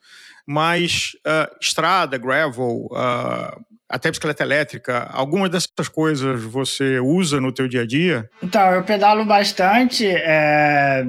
mas 0.47 1.13
uh, 1.25 1.57
estrada, 1.59 2.17
gravel, 2.17 2.87
uh, 2.91 3.65
até 3.89 4.09
bicicleta 4.09 4.43
elétrica, 4.43 5.09
alguma 5.11 5.47
dessas 5.47 5.87
coisas 5.91 6.41
você 6.43 6.99
usa 6.99 7.39
no 7.39 7.51
teu 7.51 7.67
dia 7.67 7.81
a 7.81 7.87
dia? 7.87 8.29
Então, 8.41 8.71
eu 8.71 8.83
pedalo 8.83 9.25
bastante. 9.25 10.07
É... 10.07 11.05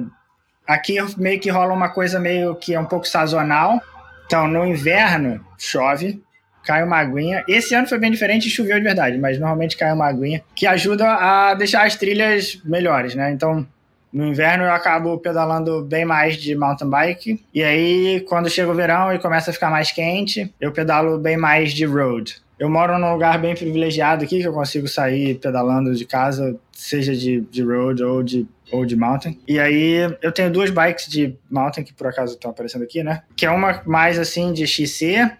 Aqui 0.67 0.97
meio 1.17 1.39
que 1.39 1.49
rola 1.49 1.73
uma 1.73 1.89
coisa 1.89 2.19
meio 2.19 2.55
que 2.55 2.73
é 2.73 2.79
um 2.79 2.85
pouco 2.85 3.07
sazonal. 3.07 3.81
Então, 4.25 4.47
no 4.47 4.65
inverno, 4.65 5.43
chove, 5.57 6.21
cai 6.63 6.83
uma 6.83 6.97
aguinha. 6.97 7.43
Esse 7.47 7.73
ano 7.73 7.87
foi 7.87 7.97
bem 7.97 8.11
diferente 8.11 8.49
choveu 8.49 8.77
de 8.77 8.83
verdade, 8.83 9.17
mas 9.17 9.39
normalmente 9.39 9.77
cai 9.77 9.91
uma 9.93 10.05
aguinha 10.05 10.43
que 10.53 10.67
ajuda 10.67 11.07
a 11.07 11.53
deixar 11.53 11.85
as 11.85 11.95
trilhas 11.95 12.61
melhores, 12.65 13.15
né? 13.15 13.31
Então, 13.31 13.65
no 14.11 14.27
inverno 14.27 14.65
eu 14.65 14.71
acabo 14.71 15.17
pedalando 15.17 15.81
bem 15.83 16.03
mais 16.03 16.35
de 16.35 16.55
mountain 16.55 16.89
bike. 16.89 17.45
E 17.53 17.63
aí, 17.63 18.19
quando 18.27 18.49
chega 18.49 18.69
o 18.69 18.75
verão 18.75 19.13
e 19.13 19.19
começa 19.19 19.51
a 19.51 19.53
ficar 19.53 19.69
mais 19.69 19.91
quente, 19.91 20.53
eu 20.59 20.71
pedalo 20.73 21.17
bem 21.17 21.37
mais 21.37 21.71
de 21.71 21.85
road. 21.85 22.41
Eu 22.59 22.69
moro 22.69 22.97
num 22.97 23.13
lugar 23.13 23.39
bem 23.39 23.55
privilegiado 23.55 24.23
aqui, 24.23 24.39
que 24.39 24.47
eu 24.47 24.53
consigo 24.53 24.87
sair 24.87 25.35
pedalando 25.35 25.93
de 25.93 26.05
casa, 26.05 26.59
seja 26.71 27.15
de, 27.15 27.41
de 27.41 27.61
road 27.61 28.03
ou 28.03 28.23
de, 28.23 28.47
ou 28.71 28.85
de 28.85 28.95
mountain. 28.95 29.39
E 29.47 29.59
aí 29.59 30.15
eu 30.21 30.31
tenho 30.31 30.51
duas 30.51 30.69
bikes 30.69 31.07
de 31.07 31.35
mountain, 31.49 31.83
que 31.83 31.93
por 31.93 32.07
acaso 32.07 32.33
estão 32.33 32.49
aparecendo 32.51 32.83
aqui, 32.83 33.03
né? 33.03 33.21
Que 33.35 33.45
é 33.45 33.51
uma 33.51 33.81
mais 33.85 34.17
assim 34.17 34.53
de 34.53 34.65
XC. 34.65 35.31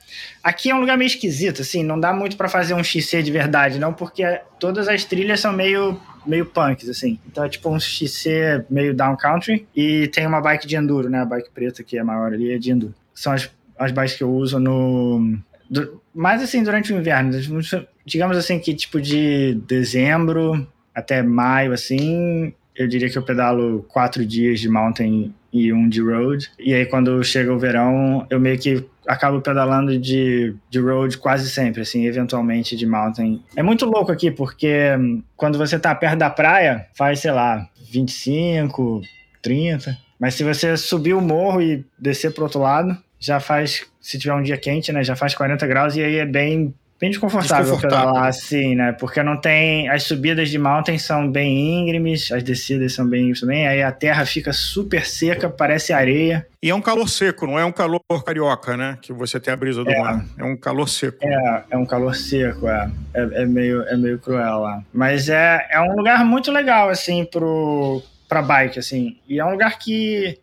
Aqui 0.44 0.70
é 0.70 0.76
um 0.76 0.80
lugar 0.80 0.98
meio 0.98 1.08
esquisito, 1.08 1.62
assim, 1.62 1.84
não 1.84 2.00
dá 2.00 2.14
muito 2.14 2.38
para 2.38 2.48
fazer 2.48 2.74
um 2.74 2.84
XC 2.84 3.24
de 3.24 3.32
verdade, 3.32 3.80
não, 3.80 3.94
porque 3.94 4.24
todas 4.60 4.88
as 4.88 5.04
trilhas 5.04 5.40
são 5.40 5.52
meio 5.52 6.00
meio 6.28 6.46
punks, 6.46 6.90
assim. 6.90 7.18
Então 7.26 7.46
é 7.46 7.50
tipo 7.50 7.70
um 7.70 7.80
XC 7.80 8.66
meio 8.70 8.94
down 8.94 9.16
country. 9.16 9.66
E 9.76 10.08
tem 10.10 10.28
uma 10.28 10.42
bike 10.42 10.68
de 10.68 10.76
enduro, 10.76 11.10
né? 11.10 11.22
A 11.22 11.26
bike 11.26 11.50
preta, 11.52 11.82
que 11.84 11.98
é 11.98 12.04
maior 12.04 12.34
ali, 12.34 12.52
é 12.54 12.58
de 12.58 12.72
enduro. 12.72 12.94
São 13.16 13.34
as, 13.34 13.50
as 13.80 13.92
bikes 13.92 14.18
que 14.18 14.24
eu 14.24 14.32
uso 14.32 14.60
no. 14.60 15.40
Do, 15.70 16.02
mais 16.14 16.42
assim, 16.42 16.64
durante 16.64 16.94
o 16.94 16.98
inverno. 16.98 17.32
Digamos 18.06 18.38
assim 18.38 18.60
que 18.60 18.74
tipo 18.74 19.02
de 19.02 19.56
dezembro 19.68 20.68
até 20.94 21.22
maio, 21.22 21.74
assim, 21.74 22.54
eu 22.76 22.88
diria 22.88 23.10
que 23.10 23.18
eu 23.18 23.24
pedalo 23.24 23.86
quatro 23.90 24.26
dias 24.26 24.60
de 24.60 24.70
mountain 24.70 25.34
e 25.52 25.74
um 25.74 25.90
de 25.90 26.02
road. 26.02 26.50
E 26.60 26.74
aí, 26.74 26.86
quando 26.86 27.24
chega 27.24 27.54
o 27.54 27.60
verão, 27.60 28.26
eu 28.30 28.40
meio 28.40 28.58
que 28.60 28.86
acabo 29.08 29.42
pedalando 29.42 29.98
de, 29.98 30.56
de 30.70 30.80
road 30.80 31.18
quase 31.18 31.50
sempre, 31.50 31.82
assim, 31.82 32.06
eventualmente 32.06 32.76
de 32.76 32.86
mountain. 32.86 33.42
É 33.56 33.64
muito 33.64 33.86
louco 33.86 34.12
aqui, 34.12 34.30
porque 34.30 34.96
hum, 34.98 35.24
quando 35.36 35.58
você 35.58 35.80
tá 35.80 35.94
perto 35.96 36.18
da 36.18 36.30
praia, 36.30 36.88
faz, 36.94 37.20
sei 37.20 37.32
lá, 37.32 37.68
25, 37.92 39.02
30. 39.42 39.98
Mas 40.20 40.36
se 40.36 40.44
você 40.44 40.76
subir 40.76 41.14
o 41.14 41.22
morro 41.22 41.62
e 41.62 41.86
descer 41.98 42.34
pro 42.34 42.44
outro 42.44 42.60
lado, 42.60 42.98
já 43.20 43.40
faz, 43.40 43.86
se 44.00 44.18
tiver 44.18 44.34
um 44.34 44.44
dia 44.44 44.58
quente, 44.58 44.92
né, 44.92 45.04
já 45.04 45.16
faz 45.16 45.34
40 45.36 45.66
graus 45.68 45.96
e 45.96 46.04
aí 46.04 46.18
é 46.18 46.26
bem 46.26 46.74
bem 47.00 47.12
desconfortável, 47.12 47.64
desconfortável. 47.64 48.08
pedalar 48.08 48.28
assim, 48.28 48.76
né? 48.76 48.92
Porque 48.92 49.22
não 49.22 49.40
tem. 49.40 49.88
As 49.90 50.04
subidas 50.04 50.50
de 50.50 50.58
mountain 50.58 50.98
são 50.98 51.30
bem 51.32 51.80
íngremes, 51.80 52.32
as 52.32 52.44
descidas 52.44 52.94
são 52.94 53.08
bem 53.08 53.22
íngremes 53.22 53.40
também. 53.40 53.68
Aí 53.68 53.82
a 53.82 53.92
terra 53.92 54.26
fica 54.26 54.52
super 54.52 55.06
seca, 55.06 55.50
parece 55.50 55.94
areia. 55.94 56.48
E 56.62 56.70
é 56.70 56.76
um 56.76 56.82
calor 56.82 57.08
seco, 57.08 57.46
não 57.46 57.58
é 57.58 57.64
um 57.64 57.72
calor 57.72 58.02
carioca, 58.26 58.76
né? 58.76 58.98
Que 59.02 59.14
você 59.14 59.40
tem 59.40 59.54
a 59.54 59.58
brisa 59.58 59.84
do 59.84 59.92
é, 59.92 60.00
mar. 60.00 60.26
É 60.38 60.44
um 60.44 60.58
calor 60.58 60.90
seco. 60.90 61.18
É, 61.22 61.64
é 61.72 61.78
um 61.78 61.86
calor 61.86 62.16
seco, 62.16 62.68
é. 62.68 62.90
É, 63.14 63.22
é 63.42 63.46
meio, 63.46 63.84
é 63.84 63.96
meio 63.96 64.20
cruel 64.20 64.60
lá. 64.60 64.84
Mas 64.92 65.30
é, 65.30 65.68
é 65.70 65.80
um 65.80 65.96
lugar 65.96 66.26
muito 66.26 66.52
legal, 66.52 66.90
assim, 66.90 67.26
pro, 67.26 68.02
pra 68.28 68.42
bike, 68.42 68.80
assim. 68.80 69.18
E 69.28 69.40
é 69.40 69.46
um 69.46 69.52
lugar 69.52 69.78
que 69.78 70.40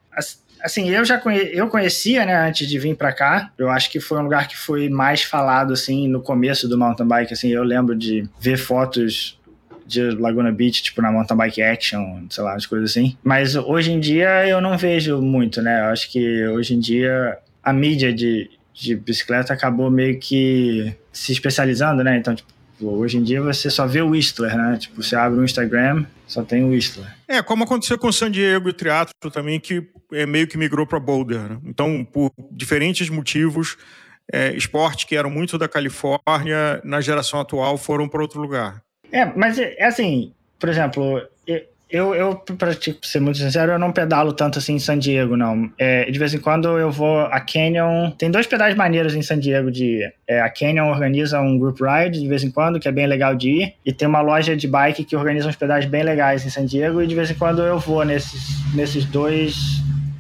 assim, 0.65 0.89
eu 0.89 1.05
já 1.05 1.19
conhe 1.19 1.51
eu 1.53 1.69
conhecia, 1.69 2.25
né, 2.25 2.49
antes 2.49 2.67
de 2.67 2.79
vir 2.79 2.97
para 2.97 3.13
cá. 3.13 3.53
Eu 3.59 3.69
acho 3.69 3.91
que 3.91 4.01
foi 4.01 4.19
um 4.19 4.23
lugar 4.23 4.49
que 4.49 4.57
foi 4.57 4.89
mais 4.89 5.23
falado, 5.23 5.75
assim, 5.75 6.09
no 6.09 6.23
começo 6.23 6.67
do 6.67 6.79
mountain 6.79 7.07
bike. 7.07 7.35
Assim, 7.35 7.51
eu 7.51 7.63
lembro 7.63 7.95
de 7.95 8.27
ver 8.41 8.57
fotos 8.57 9.39
de 9.87 10.01
Laguna 10.13 10.51
Beach, 10.51 10.83
tipo 10.83 11.03
na 11.03 11.13
mountain 11.13 11.37
bike 11.37 11.63
action, 11.63 12.25
sei 12.31 12.43
lá, 12.43 12.55
as 12.55 12.65
coisas 12.65 12.91
assim. 12.91 13.17
Mas 13.23 13.55
hoje 13.55 13.93
em 13.93 14.01
dia 14.01 14.49
eu 14.49 14.61
não 14.61 14.79
vejo 14.79 15.21
muito, 15.21 15.61
né? 15.61 15.83
Eu 15.83 15.93
acho 15.93 16.11
que 16.11 16.47
hoje 16.47 16.75
em 16.75 16.81
dia 16.81 17.37
a 17.63 17.73
mídia 17.73 18.13
de, 18.13 18.51
de 18.73 18.97
bicicleta 18.97 19.53
acabou 19.53 19.91
meio 19.91 20.19
que 20.19 20.95
se 21.13 21.33
especializando, 21.33 22.03
né? 22.03 22.17
Então, 22.17 22.35
tipo, 22.35 22.49
hoje 22.89 23.19
em 23.19 23.23
dia 23.23 23.41
você 23.41 23.71
só 23.71 23.87
vê 23.87 24.01
o 24.03 24.11
Whistler, 24.11 24.57
né? 24.57 24.77
Tipo, 24.79 25.03
você 25.03 25.17
abre 25.17 25.39
um 25.39 25.45
Instagram, 25.45 26.05
só 26.27 26.43
tem 26.43 26.65
o 26.65 26.71
Whistler. 26.71 27.07
É, 27.27 27.43
como 27.43 27.65
aconteceu 27.65 27.99
com 27.99 28.09
o 28.09 28.13
San 28.13 28.31
Diego 28.31 28.69
e 28.69 28.71
o 28.71 28.75
Triatlo 28.75 29.31
também, 29.33 29.59
que 29.59 29.87
é, 30.13 30.27
meio 30.27 30.47
que 30.47 30.59
migrou 30.59 30.87
para 30.87 31.01
Boulder. 31.01 31.41
Né? 31.41 31.59
Então, 31.65 32.05
por 32.05 32.33
diferentes 32.51 33.09
motivos, 33.09 33.77
é, 34.33 34.55
esportes 34.55 35.05
que 35.05 35.17
eram 35.17 35.31
muito 35.31 35.59
da 35.59 35.69
Califórnia, 35.69 36.81
na 36.85 37.01
geração 37.01 37.41
atual, 37.41 37.77
foram 37.77 38.09
para 38.09 38.23
outro 38.23 38.41
lugar. 38.41 38.83
É, 39.13 39.25
mas 39.25 39.59
é 39.59 39.85
assim, 39.85 40.33
por 40.59 40.69
exemplo, 40.69 41.23
eu, 41.95 42.13
eu 42.13 42.35
para 42.35 42.73
ser 42.73 43.21
muito 43.21 43.39
sincero, 43.39 43.71
eu 43.71 43.79
não 43.79 43.93
pedalo 43.93 44.33
tanto 44.33 44.59
assim 44.59 44.75
em 44.75 44.79
San 44.81 44.99
Diego, 44.99 45.37
não. 45.37 45.71
É, 45.79 46.11
de 46.11 46.19
vez 46.19 46.35
em 46.35 46.41
quando 46.41 46.77
eu 46.77 46.91
vou 46.91 47.21
a 47.21 47.39
Canyon. 47.39 48.11
Tem 48.11 48.29
dois 48.29 48.49
pedais 48.49 48.75
maneiros 48.75 49.15
em 49.15 49.23
San 49.23 49.39
Diego 49.39 49.71
de. 49.71 50.01
É, 50.27 50.41
a 50.41 50.51
Canyon 50.51 50.89
organiza 50.89 51.41
um 51.41 51.57
group 51.57 51.79
ride 51.81 52.19
de 52.19 52.27
vez 52.27 52.43
em 52.43 52.51
quando, 52.51 52.81
que 52.81 52.89
é 52.89 52.93
bem 52.93 53.07
legal 53.07 53.37
de 53.37 53.49
ir. 53.49 53.75
E 53.87 53.93
tem 53.93 54.09
uma 54.09 54.21
loja 54.21 54.57
de 54.57 54.67
bike 54.67 55.05
que 55.05 55.15
organiza 55.15 55.49
uns 55.49 55.55
pedais 55.55 55.85
bem 55.85 56.03
legais 56.03 56.45
em 56.45 56.51
San 56.51 56.67
Diego. 56.67 57.01
E 57.01 57.07
de 57.07 57.15
vez 57.15 57.31
em 57.31 57.35
quando 57.35 57.63
eu 57.63 57.79
vou 57.79 58.05
nesses, 58.05 58.75
nesses 58.75 59.05
dois 59.05 59.55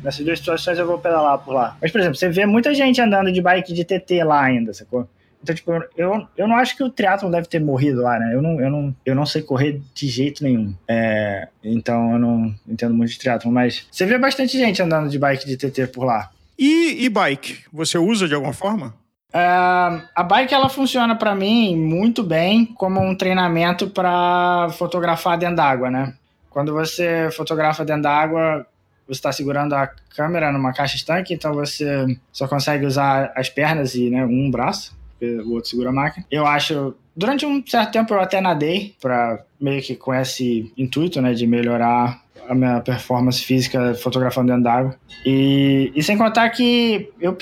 nessas 0.00 0.24
duas 0.24 0.38
situações 0.38 0.78
eu 0.78 0.86
vou 0.86 0.98
pedalar 0.98 1.38
por 1.38 1.54
lá. 1.54 1.76
Mas, 1.82 1.90
por 1.90 2.00
exemplo, 2.00 2.16
você 2.16 2.28
vê 2.28 2.46
muita 2.46 2.72
gente 2.72 3.00
andando 3.00 3.32
de 3.32 3.42
bike 3.42 3.72
de 3.72 3.84
TT 3.84 4.22
lá 4.22 4.44
ainda, 4.44 4.72
sacou? 4.72 5.08
Então, 5.44 5.54
tipo, 5.54 5.72
eu, 5.94 6.26
eu 6.38 6.48
não 6.48 6.56
acho 6.56 6.74
que 6.74 6.82
o 6.82 6.88
triatlon 6.88 7.30
deve 7.30 7.46
ter 7.46 7.60
morrido 7.60 8.00
lá, 8.00 8.18
né? 8.18 8.34
Eu 8.34 8.40
não, 8.40 8.58
eu 8.58 8.70
não, 8.70 8.96
eu 9.04 9.14
não 9.14 9.26
sei 9.26 9.42
correr 9.42 9.78
de 9.92 10.08
jeito 10.08 10.42
nenhum. 10.42 10.74
É, 10.88 11.48
então, 11.62 12.14
eu 12.14 12.18
não 12.18 12.54
entendo 12.66 12.94
muito 12.94 13.10
de 13.10 13.18
triatlon, 13.18 13.52
mas 13.52 13.86
você 13.90 14.06
vê 14.06 14.16
bastante 14.16 14.56
gente 14.56 14.80
andando 14.80 15.10
de 15.10 15.18
bike 15.18 15.46
de 15.46 15.58
TT 15.58 15.88
por 15.88 16.04
lá. 16.04 16.30
E, 16.58 17.04
e 17.04 17.10
bike? 17.10 17.58
Você 17.70 17.98
usa 17.98 18.26
de 18.26 18.34
alguma 18.34 18.54
forma? 18.54 18.94
Uh, 19.34 20.00
a 20.14 20.22
bike 20.22 20.54
ela 20.54 20.70
funciona 20.70 21.14
para 21.14 21.34
mim 21.34 21.76
muito 21.76 22.22
bem 22.22 22.64
como 22.64 23.00
um 23.00 23.14
treinamento 23.14 23.90
para 23.90 24.70
fotografar 24.78 25.36
dentro 25.36 25.56
d'água, 25.56 25.90
né? 25.90 26.14
Quando 26.48 26.72
você 26.72 27.28
fotografa 27.32 27.84
dentro 27.84 28.04
d'água, 28.04 28.66
você 29.06 29.18
está 29.18 29.30
segurando 29.30 29.74
a 29.74 29.90
câmera 30.16 30.50
numa 30.50 30.72
caixa 30.72 30.96
estanque, 30.96 31.34
então 31.34 31.52
você 31.52 32.16
só 32.32 32.48
consegue 32.48 32.86
usar 32.86 33.30
as 33.36 33.50
pernas 33.50 33.94
e 33.94 34.08
né, 34.08 34.24
um 34.24 34.50
braço 34.50 35.03
o 35.44 35.52
outro 35.52 35.70
segura 35.70 35.90
a 35.90 35.92
máquina. 35.92 36.26
Eu 36.30 36.46
acho. 36.46 36.94
Durante 37.16 37.46
um 37.46 37.64
certo 37.64 37.92
tempo 37.92 38.12
eu 38.12 38.20
até 38.20 38.40
nadei, 38.40 38.94
para 39.00 39.44
meio 39.60 39.80
que 39.82 39.94
com 39.94 40.12
esse 40.12 40.72
intuito, 40.76 41.20
né, 41.22 41.32
de 41.32 41.46
melhorar 41.46 42.22
a 42.48 42.54
minha 42.54 42.80
performance 42.80 43.42
física 43.42 43.94
fotografando 43.94 44.48
dentro 44.48 44.64
d'água. 44.64 44.96
E, 45.24 45.92
e 45.94 46.02
sem 46.02 46.18
contar 46.18 46.50
que 46.50 47.10
eu, 47.20 47.36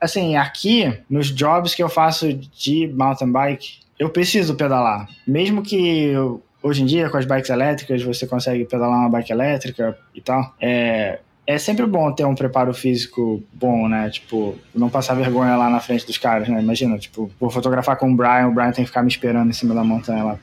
assim, 0.00 0.36
aqui, 0.36 0.98
nos 1.08 1.28
jobs 1.34 1.74
que 1.74 1.82
eu 1.82 1.88
faço 1.88 2.32
de 2.32 2.88
mountain 2.88 3.30
bike, 3.30 3.80
eu 3.98 4.08
preciso 4.08 4.54
pedalar. 4.54 5.08
Mesmo 5.26 5.62
que 5.62 5.76
eu, 6.06 6.42
hoje 6.62 6.82
em 6.82 6.86
dia, 6.86 7.10
com 7.10 7.18
as 7.18 7.26
bikes 7.26 7.50
elétricas, 7.50 8.02
você 8.02 8.26
consegue 8.26 8.64
pedalar 8.64 8.98
uma 8.98 9.10
bike 9.10 9.32
elétrica 9.32 9.98
e 10.14 10.20
tal. 10.20 10.54
É, 10.60 11.20
é 11.46 11.58
sempre 11.58 11.84
bom 11.86 12.12
ter 12.12 12.24
um 12.24 12.34
preparo 12.34 12.72
físico 12.72 13.42
bom, 13.52 13.88
né? 13.88 14.08
Tipo, 14.10 14.56
não 14.74 14.88
passar 14.88 15.14
vergonha 15.14 15.56
lá 15.56 15.68
na 15.68 15.80
frente 15.80 16.06
dos 16.06 16.16
caras, 16.16 16.48
né? 16.48 16.60
Imagina, 16.60 16.98
tipo, 16.98 17.30
vou 17.40 17.50
fotografar 17.50 17.96
com 17.96 18.12
o 18.12 18.16
Brian, 18.16 18.46
o 18.46 18.52
Brian 18.52 18.70
tem 18.70 18.84
que 18.84 18.90
ficar 18.90 19.02
me 19.02 19.08
esperando 19.08 19.50
em 19.50 19.52
cima 19.52 19.74
da 19.74 19.82
montanha 19.82 20.22
lá. 20.22 20.38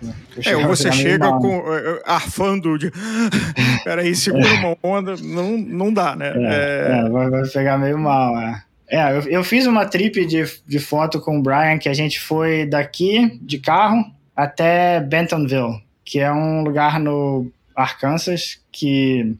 É, 0.45 0.55
ou 0.57 0.67
você 0.67 0.91
chega 0.91 1.31
com, 1.31 1.73
é, 1.73 1.79
é, 1.79 2.01
arfando 2.05 2.77
de. 2.77 2.91
Peraí, 3.85 4.15
segura 4.15 4.53
uma 4.55 4.77
onda, 4.83 5.15
não, 5.17 5.57
não 5.57 5.93
dá, 5.93 6.15
né? 6.15 6.33
É, 6.35 7.01
é... 7.03 7.05
é 7.05 7.09
vai, 7.09 7.47
pegar 7.47 7.77
meio 7.77 7.97
mal, 7.97 8.35
né? 8.35 8.63
É, 8.89 9.17
eu, 9.17 9.21
eu 9.23 9.43
fiz 9.43 9.65
uma 9.65 9.85
trip 9.85 10.25
de, 10.25 10.45
de 10.65 10.79
foto 10.79 11.19
com 11.19 11.37
o 11.37 11.41
Brian 11.41 11.77
que 11.77 11.89
a 11.89 11.93
gente 11.93 12.19
foi 12.19 12.65
daqui 12.65 13.37
de 13.41 13.59
carro 13.59 14.05
até 14.35 14.99
Bentonville, 15.01 15.81
que 16.05 16.19
é 16.19 16.31
um 16.31 16.63
lugar 16.63 16.99
no 16.99 17.51
Arkansas 17.75 18.59
que 18.71 19.35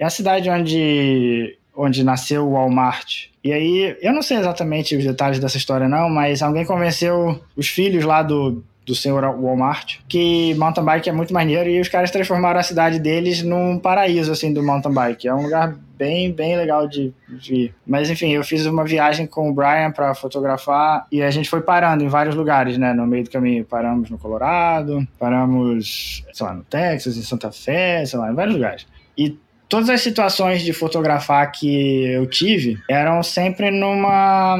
é 0.00 0.06
a 0.06 0.10
cidade 0.10 0.48
onde, 0.48 1.58
onde 1.76 2.02
nasceu 2.02 2.48
o 2.48 2.52
Walmart. 2.54 3.26
E 3.44 3.52
aí, 3.52 3.96
eu 4.00 4.14
não 4.14 4.22
sei 4.22 4.38
exatamente 4.38 4.96
os 4.96 5.04
detalhes 5.04 5.38
dessa 5.38 5.58
história, 5.58 5.86
não, 5.86 6.08
mas 6.08 6.42
alguém 6.42 6.64
convenceu 6.64 7.38
os 7.54 7.68
filhos 7.68 8.02
lá 8.04 8.22
do, 8.22 8.64
do 8.86 8.94
senhor 8.94 9.22
Walmart 9.22 9.98
que 10.08 10.54
mountain 10.54 10.84
bike 10.84 11.10
é 11.10 11.12
muito 11.12 11.34
maneiro 11.34 11.68
e 11.68 11.80
os 11.80 11.88
caras 11.88 12.10
transformaram 12.10 12.58
a 12.58 12.62
cidade 12.62 12.98
deles 12.98 13.42
num 13.42 13.78
paraíso, 13.78 14.32
assim, 14.32 14.52
do 14.52 14.62
mountain 14.62 14.92
bike. 14.92 15.28
É 15.28 15.34
um 15.34 15.42
lugar 15.42 15.76
bem, 15.98 16.32
bem 16.32 16.56
legal 16.56 16.88
de, 16.88 17.12
de 17.28 17.54
ir. 17.54 17.74
Mas 17.86 18.08
enfim, 18.08 18.30
eu 18.30 18.42
fiz 18.42 18.64
uma 18.64 18.84
viagem 18.84 19.26
com 19.26 19.50
o 19.50 19.52
Brian 19.52 19.92
para 19.92 20.14
fotografar 20.14 21.06
e 21.12 21.22
a 21.22 21.30
gente 21.30 21.50
foi 21.50 21.60
parando 21.60 22.02
em 22.02 22.08
vários 22.08 22.34
lugares, 22.34 22.78
né? 22.78 22.94
No 22.94 23.06
meio 23.06 23.24
do 23.24 23.30
caminho. 23.30 23.66
Paramos 23.66 24.08
no 24.08 24.16
Colorado, 24.16 25.06
paramos, 25.18 26.24
sei 26.32 26.46
lá, 26.46 26.54
no 26.54 26.64
Texas, 26.64 27.18
em 27.18 27.22
Santa 27.22 27.52
Fé, 27.52 28.04
sei 28.06 28.18
lá, 28.18 28.32
em 28.32 28.34
vários 28.34 28.54
lugares. 28.54 28.86
E 29.16 29.38
todas 29.70 29.88
as 29.88 30.02
situações 30.02 30.62
de 30.62 30.72
fotografar 30.72 31.50
que 31.52 32.04
eu 32.06 32.26
tive 32.26 32.78
eram 32.88 33.22
sempre 33.22 33.70
numa 33.70 34.56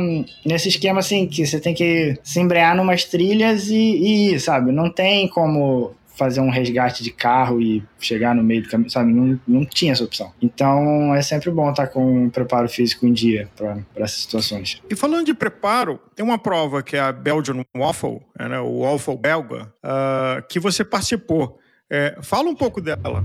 nesse 0.47 0.69
esquema 0.69 1.01
assim 1.01 1.27
que 1.27 1.45
você 1.45 1.61
tem 1.61 1.75
que 1.75 2.17
se 2.23 2.41
embrear 2.41 2.75
numas 2.77 3.05
trilhas 3.05 3.69
e, 3.69 3.75
e 3.75 4.33
ir, 4.33 4.41
sabe? 4.41 4.71
Não 4.73 4.89
tem 4.89 5.29
como 5.29 5.95
fazer 6.21 6.41
um 6.41 6.51
resgate 6.51 7.03
de 7.03 7.11
carro 7.11 7.61
e 7.61 7.83
chegar 7.99 8.35
no 8.35 8.43
meio 8.43 8.63
do 8.63 8.69
caminho, 8.69 8.91
sabe? 8.91 9.11
Não, 9.11 9.41
não 9.49 9.65
tinha 9.65 9.93
essa 9.93 10.05
opção. 10.05 10.31
Então 10.41 11.15
é 11.15 11.23
sempre 11.23 11.51
bom 11.51 11.71
estar 11.71 11.87
com 11.87 12.25
um 12.25 12.31
preparo 12.31 12.69
físico 12.69 13.07
em 13.07 13.13
dia 13.13 13.49
para 13.57 13.79
essas 13.97 14.21
situações. 14.21 14.81
E 14.89 14.95
falando 14.95 15.25
de 15.27 15.35
preparo, 15.35 15.99
tem 16.15 16.25
uma 16.25 16.39
prova 16.39 16.83
que 16.83 16.95
é 16.95 17.01
a 17.01 17.11
Belgian 17.11 17.65
Waffle, 17.75 18.21
né, 18.39 18.61
o 18.61 18.83
Waffle 18.83 19.17
belga, 19.17 19.73
uh, 19.83 20.47
que 20.49 20.61
você 20.61 20.85
participou. 20.85 21.59
É, 21.91 22.19
fala 22.23 22.49
um 22.49 22.55
pouco 22.55 22.81
dela. 22.81 23.25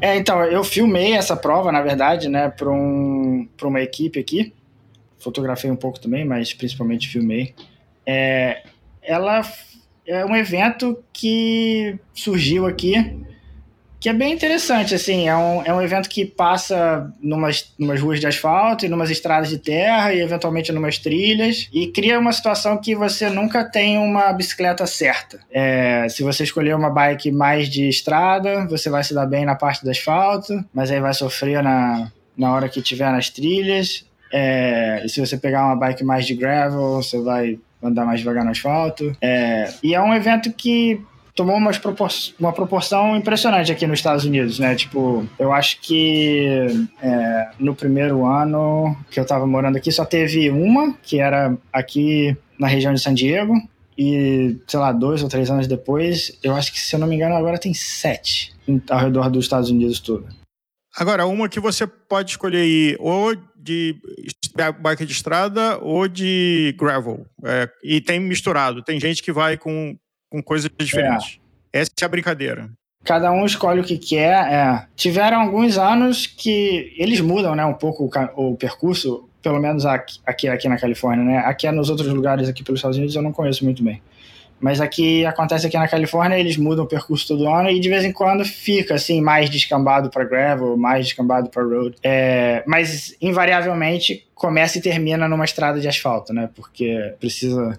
É, 0.00 0.16
então, 0.16 0.42
eu 0.44 0.62
filmei 0.62 1.14
essa 1.14 1.36
prova, 1.36 1.72
na 1.72 1.82
verdade, 1.82 2.28
né, 2.28 2.48
para 2.48 2.70
um, 2.70 3.48
uma 3.62 3.80
equipe 3.80 4.18
aqui. 4.18 4.52
Fotografei 5.18 5.70
um 5.70 5.76
pouco 5.76 6.00
também, 6.00 6.24
mas 6.24 6.52
principalmente 6.52 7.08
filmei. 7.08 7.54
É, 8.04 8.62
ela 9.02 9.42
é 10.06 10.24
um 10.24 10.36
evento 10.36 11.02
que 11.12 11.98
surgiu 12.14 12.66
aqui 12.66 12.94
que 14.06 14.10
é 14.10 14.12
bem 14.12 14.32
interessante, 14.32 14.94
assim, 14.94 15.28
é 15.28 15.36
um, 15.36 15.62
é 15.64 15.74
um 15.74 15.82
evento 15.82 16.08
que 16.08 16.24
passa 16.24 17.12
numas, 17.20 17.74
numas 17.76 18.00
ruas 18.00 18.20
de 18.20 18.26
asfalto 18.28 18.86
e 18.86 18.88
numas 18.88 19.10
estradas 19.10 19.48
de 19.48 19.58
terra 19.58 20.14
e 20.14 20.20
eventualmente 20.20 20.70
numas 20.70 20.96
trilhas 20.96 21.68
e 21.72 21.88
cria 21.88 22.16
uma 22.16 22.30
situação 22.30 22.76
que 22.76 22.94
você 22.94 23.28
nunca 23.28 23.64
tem 23.64 23.98
uma 23.98 24.32
bicicleta 24.32 24.86
certa. 24.86 25.40
É, 25.50 26.08
se 26.08 26.22
você 26.22 26.44
escolher 26.44 26.76
uma 26.76 26.88
bike 26.88 27.32
mais 27.32 27.68
de 27.68 27.88
estrada, 27.88 28.64
você 28.66 28.88
vai 28.88 29.02
se 29.02 29.12
dar 29.12 29.26
bem 29.26 29.44
na 29.44 29.56
parte 29.56 29.82
do 29.82 29.90
asfalto, 29.90 30.64
mas 30.72 30.88
aí 30.92 31.00
vai 31.00 31.12
sofrer 31.12 31.60
na, 31.60 32.08
na 32.38 32.54
hora 32.54 32.68
que 32.68 32.80
tiver 32.80 33.10
nas 33.10 33.28
trilhas. 33.28 34.06
É, 34.32 35.02
e 35.04 35.08
se 35.08 35.18
você 35.18 35.36
pegar 35.36 35.66
uma 35.66 35.74
bike 35.74 36.04
mais 36.04 36.24
de 36.24 36.36
gravel, 36.36 37.02
você 37.02 37.20
vai 37.20 37.58
andar 37.82 38.04
mais 38.04 38.20
devagar 38.20 38.44
no 38.44 38.52
asfalto. 38.52 39.16
É, 39.20 39.68
e 39.82 39.96
é 39.96 40.00
um 40.00 40.14
evento 40.14 40.52
que 40.52 41.00
tomou 41.36 41.54
umas 41.54 41.78
propor 41.78 42.08
uma 42.40 42.52
proporção 42.52 43.14
impressionante 43.14 43.70
aqui 43.70 43.86
nos 43.86 43.98
Estados 43.98 44.24
Unidos, 44.24 44.58
né? 44.58 44.74
Tipo, 44.74 45.24
eu 45.38 45.52
acho 45.52 45.80
que 45.82 46.66
é, 47.00 47.50
no 47.60 47.74
primeiro 47.74 48.24
ano 48.26 48.96
que 49.10 49.20
eu 49.20 49.26
tava 49.26 49.46
morando 49.46 49.76
aqui 49.76 49.92
só 49.92 50.04
teve 50.04 50.50
uma, 50.50 50.94
que 51.02 51.20
era 51.20 51.56
aqui 51.72 52.36
na 52.58 52.66
região 52.66 52.92
de 52.92 53.00
San 53.00 53.12
Diego, 53.12 53.54
e, 53.98 54.58
sei 54.66 54.80
lá, 54.80 54.92
dois 54.92 55.22
ou 55.22 55.28
três 55.28 55.50
anos 55.50 55.66
depois, 55.66 56.38
eu 56.42 56.54
acho 56.54 56.72
que, 56.72 56.80
se 56.80 56.94
eu 56.94 57.00
não 57.00 57.06
me 57.06 57.14
engano, 57.14 57.34
agora 57.34 57.58
tem 57.58 57.72
sete 57.72 58.54
ao 58.90 58.98
redor 58.98 59.30
dos 59.30 59.44
Estados 59.44 59.70
Unidos 59.70 60.00
todo. 60.00 60.26
Agora, 60.96 61.26
uma 61.26 61.48
que 61.48 61.60
você 61.60 61.86
pode 61.86 62.30
escolher 62.30 62.60
aí, 62.60 62.96
ou 62.98 63.34
de 63.54 63.96
bike 64.80 65.04
de 65.04 65.12
estrada 65.12 65.78
ou 65.82 66.08
de 66.08 66.74
gravel. 66.78 67.26
É, 67.44 67.68
e 67.82 68.00
tem 68.00 68.20
misturado. 68.20 68.82
Tem 68.82 68.98
gente 68.98 69.22
que 69.22 69.32
vai 69.32 69.56
com 69.56 69.96
com 70.36 70.42
coisas 70.42 70.70
diferentes. 70.78 71.38
É. 71.72 71.80
Essa 71.80 71.90
é 72.02 72.04
a 72.04 72.08
brincadeira. 72.08 72.68
Cada 73.04 73.30
um 73.32 73.46
escolhe 73.46 73.80
o 73.80 73.84
que 73.84 73.96
quer. 73.96 74.52
É. 74.52 74.86
Tiveram 74.94 75.40
alguns 75.40 75.78
anos 75.78 76.26
que 76.26 76.92
eles 76.96 77.20
mudam 77.20 77.54
né, 77.54 77.64
um 77.64 77.74
pouco 77.74 78.04
o, 78.36 78.50
o 78.50 78.56
percurso, 78.56 79.28
pelo 79.42 79.60
menos 79.60 79.86
aqui, 79.86 80.18
aqui, 80.26 80.48
aqui 80.48 80.68
na 80.68 80.78
Califórnia. 80.78 81.24
Né? 81.24 81.38
Aqui 81.38 81.66
é 81.66 81.72
nos 81.72 81.88
outros 81.88 82.08
lugares 82.08 82.48
aqui 82.48 82.62
pelos 82.62 82.80
Estados 82.80 82.96
Unidos 82.96 83.14
eu 83.14 83.22
não 83.22 83.32
conheço 83.32 83.64
muito 83.64 83.82
bem. 83.82 84.02
Mas 84.58 84.80
aqui 84.80 85.24
acontece 85.26 85.66
aqui 85.66 85.76
na 85.76 85.86
Califórnia, 85.86 86.38
eles 86.38 86.56
mudam 86.56 86.86
o 86.86 86.88
percurso 86.88 87.28
todo 87.28 87.46
ano 87.46 87.68
e 87.68 87.78
de 87.78 87.90
vez 87.90 88.04
em 88.04 88.12
quando 88.12 88.42
fica 88.42 88.94
assim 88.94 89.20
mais 89.20 89.50
descambado 89.50 90.08
para 90.08 90.24
gravel, 90.24 90.78
mais 90.78 91.04
descambado 91.04 91.50
para 91.50 91.62
road. 91.62 91.94
É, 92.02 92.64
mas 92.66 93.14
invariavelmente 93.20 94.26
começa 94.34 94.78
e 94.78 94.80
termina 94.80 95.28
numa 95.28 95.44
estrada 95.44 95.78
de 95.78 95.86
asfalto, 95.86 96.32
né? 96.32 96.48
Porque 96.54 97.14
precisa 97.20 97.78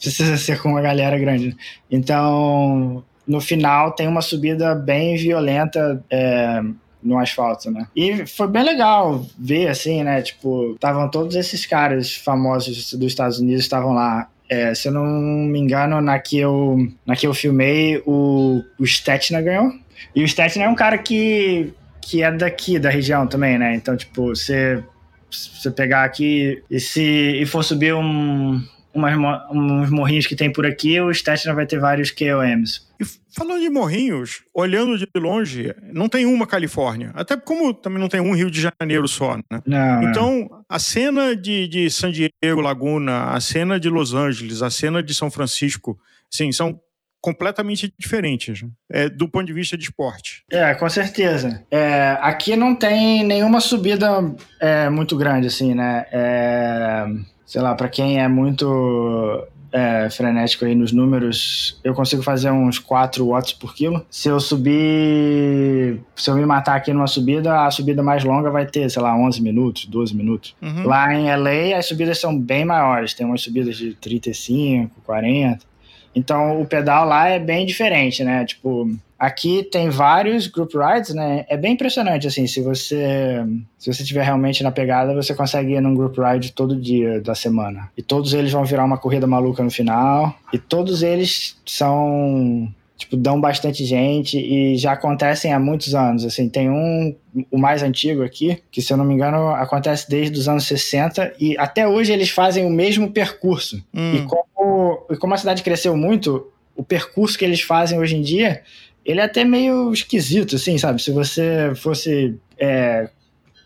precisa 0.00 0.36
ser 0.36 0.60
com 0.60 0.70
uma 0.70 0.80
galera 0.80 1.18
grande. 1.18 1.56
Então, 1.90 3.04
no 3.26 3.40
final, 3.40 3.92
tem 3.92 4.08
uma 4.08 4.22
subida 4.22 4.74
bem 4.74 5.16
violenta. 5.16 6.02
É, 6.10 6.62
no 7.02 7.18
asfalto, 7.18 7.70
né? 7.70 7.86
E 7.96 8.26
foi 8.26 8.46
bem 8.46 8.62
legal 8.62 9.24
ver, 9.38 9.68
assim, 9.68 10.02
né? 10.04 10.20
Tipo, 10.22 10.74
estavam 10.74 11.08
todos 11.10 11.34
esses 11.34 11.64
caras 11.66 12.14
famosos 12.14 12.92
dos 12.92 13.06
Estados 13.06 13.38
Unidos 13.38 13.62
estavam 13.62 13.94
lá. 13.94 14.28
É, 14.48 14.74
se 14.74 14.88
eu 14.88 14.92
não 14.92 15.04
me 15.04 15.58
engano, 15.58 16.00
na 16.00 16.18
que 16.18 16.38
eu, 16.38 16.76
na 17.06 17.14
que 17.16 17.26
eu 17.26 17.32
filmei, 17.32 18.02
o, 18.04 18.62
o 18.78 18.86
Stetner 18.86 19.42
ganhou. 19.42 19.72
E 20.14 20.24
o 20.24 20.28
Stetner 20.28 20.66
é 20.66 20.70
um 20.70 20.74
cara 20.74 20.98
que, 20.98 21.72
que 22.02 22.22
é 22.22 22.30
daqui, 22.32 22.78
da 22.78 22.90
região 22.90 23.26
também, 23.26 23.58
né? 23.58 23.74
Então, 23.74 23.96
tipo, 23.96 24.34
você, 24.34 24.82
você 25.30 25.70
pegar 25.70 26.04
aqui 26.04 26.62
e 26.70 26.80
se 26.80 27.00
e 27.00 27.46
for 27.46 27.62
subir 27.62 27.94
um, 27.94 28.60
umas, 28.92 29.14
uns 29.50 29.90
morrinhos 29.90 30.26
que 30.26 30.36
tem 30.36 30.52
por 30.52 30.66
aqui, 30.66 31.00
o 31.00 31.12
Stetner 31.12 31.54
vai 31.54 31.66
ter 31.66 31.78
vários 31.78 32.10
KOMs. 32.10 32.88
E 33.00 33.04
falando 33.34 33.60
de 33.60 33.70
morrinhos, 33.70 34.42
olhando 34.52 34.98
de 34.98 35.06
longe, 35.16 35.74
não 35.92 36.08
tem 36.08 36.26
uma 36.26 36.46
Califórnia. 36.46 37.12
Até 37.14 37.36
como 37.36 37.72
também 37.72 37.98
não 37.98 38.08
tem 38.08 38.20
um 38.20 38.34
Rio 38.34 38.50
de 38.50 38.60
Janeiro 38.60 39.06
só, 39.08 39.36
né? 39.36 39.62
Não, 39.64 40.02
então, 40.02 40.48
não. 40.50 40.64
a 40.68 40.78
cena 40.78 41.34
de, 41.34 41.68
de 41.68 41.90
San 41.90 42.10
Diego, 42.10 42.60
Laguna, 42.60 43.30
a 43.30 43.40
cena 43.40 43.78
de 43.78 43.88
Los 43.88 44.12
Angeles, 44.12 44.62
a 44.62 44.70
cena 44.70 45.02
de 45.02 45.14
São 45.14 45.30
Francisco, 45.30 45.98
sim, 46.30 46.50
são 46.52 46.78
completamente 47.22 47.92
diferentes 47.98 48.62
né? 48.62 48.70
é, 48.90 49.08
do 49.08 49.28
ponto 49.28 49.44
de 49.44 49.52
vista 49.52 49.76
de 49.76 49.84
esporte. 49.84 50.42
É, 50.50 50.74
com 50.74 50.88
certeza. 50.88 51.62
É, 51.70 52.18
aqui 52.20 52.56
não 52.56 52.74
tem 52.74 53.22
nenhuma 53.24 53.60
subida 53.60 54.34
é, 54.58 54.88
muito 54.88 55.16
grande, 55.16 55.46
assim, 55.46 55.74
né? 55.74 56.06
É 56.10 57.06
sei 57.50 57.60
lá, 57.60 57.74
para 57.74 57.88
quem 57.88 58.20
é 58.20 58.28
muito 58.28 59.44
é, 59.72 60.08
frenético 60.08 60.64
aí 60.64 60.72
nos 60.72 60.92
números, 60.92 61.80
eu 61.82 61.92
consigo 61.92 62.22
fazer 62.22 62.52
uns 62.52 62.78
4 62.78 63.26
watts 63.26 63.54
por 63.54 63.74
quilo. 63.74 64.06
Se 64.08 64.28
eu 64.28 64.38
subir, 64.38 65.98
se 66.14 66.30
eu 66.30 66.36
me 66.36 66.46
matar 66.46 66.76
aqui 66.76 66.92
numa 66.92 67.08
subida, 67.08 67.66
a 67.66 67.70
subida 67.72 68.04
mais 68.04 68.22
longa 68.22 68.52
vai 68.52 68.66
ter, 68.66 68.88
sei 68.88 69.02
lá, 69.02 69.16
11 69.16 69.42
minutos, 69.42 69.86
12 69.86 70.14
minutos. 70.14 70.54
Uhum. 70.62 70.86
Lá 70.86 71.12
em 71.12 71.26
LA, 71.26 71.76
as 71.76 71.86
subidas 71.86 72.20
são 72.20 72.38
bem 72.38 72.64
maiores, 72.64 73.14
tem 73.14 73.26
umas 73.26 73.42
subidas 73.42 73.76
de 73.76 73.94
35, 73.94 75.00
40. 75.04 75.69
Então, 76.14 76.60
o 76.60 76.66
pedal 76.66 77.06
lá 77.06 77.28
é 77.28 77.38
bem 77.38 77.64
diferente, 77.66 78.24
né? 78.24 78.44
Tipo, 78.44 78.88
Aqui 79.20 79.62
tem 79.62 79.90
vários 79.90 80.46
group 80.46 80.72
rides, 80.72 81.12
né? 81.12 81.44
É 81.46 81.54
bem 81.54 81.74
impressionante, 81.74 82.26
assim, 82.26 82.46
se 82.46 82.62
você 82.62 83.44
se 83.76 83.92
você 83.92 84.02
tiver 84.02 84.22
realmente 84.22 84.62
na 84.62 84.72
pegada, 84.72 85.14
você 85.14 85.34
consegue 85.34 85.74
ir 85.74 85.80
num 85.82 85.94
group 85.94 86.16
ride 86.16 86.52
todo 86.52 86.74
dia 86.74 87.20
da 87.20 87.34
semana. 87.34 87.90
E 87.98 88.02
todos 88.02 88.32
eles 88.32 88.50
vão 88.50 88.64
virar 88.64 88.82
uma 88.82 88.96
corrida 88.96 89.26
maluca 89.26 89.62
no 89.62 89.70
final. 89.70 90.34
E 90.50 90.58
todos 90.58 91.02
eles 91.02 91.54
são 91.66 92.66
tipo, 93.00 93.16
dão 93.16 93.40
bastante 93.40 93.82
gente 93.84 94.38
e 94.38 94.76
já 94.76 94.92
acontecem 94.92 95.54
há 95.54 95.58
muitos 95.58 95.94
anos. 95.94 96.22
Assim, 96.22 96.50
tem 96.50 96.68
um, 96.68 97.16
o 97.50 97.56
mais 97.56 97.82
antigo 97.82 98.22
aqui, 98.22 98.62
que 98.70 98.82
se 98.82 98.92
eu 98.92 98.96
não 98.98 99.06
me 99.06 99.14
engano 99.14 99.48
acontece 99.48 100.08
desde 100.08 100.38
os 100.38 100.46
anos 100.46 100.66
60 100.66 101.32
e 101.40 101.56
até 101.56 101.88
hoje 101.88 102.12
eles 102.12 102.28
fazem 102.28 102.66
o 102.66 102.70
mesmo 102.70 103.10
percurso. 103.10 103.82
Hum. 103.94 104.16
E, 104.16 104.22
como, 104.26 105.06
e 105.10 105.16
como 105.16 105.32
a 105.32 105.38
cidade 105.38 105.62
cresceu 105.62 105.96
muito, 105.96 106.46
o 106.76 106.84
percurso 106.84 107.38
que 107.38 107.44
eles 107.44 107.62
fazem 107.62 107.98
hoje 107.98 108.16
em 108.16 108.22
dia 108.22 108.62
ele 109.02 109.20
é 109.20 109.24
até 109.24 109.44
meio 109.44 109.92
esquisito, 109.92 110.56
assim, 110.56 110.76
sabe? 110.76 111.02
Se 111.02 111.10
você 111.10 111.72
fosse 111.74 112.36
é, 112.58 113.08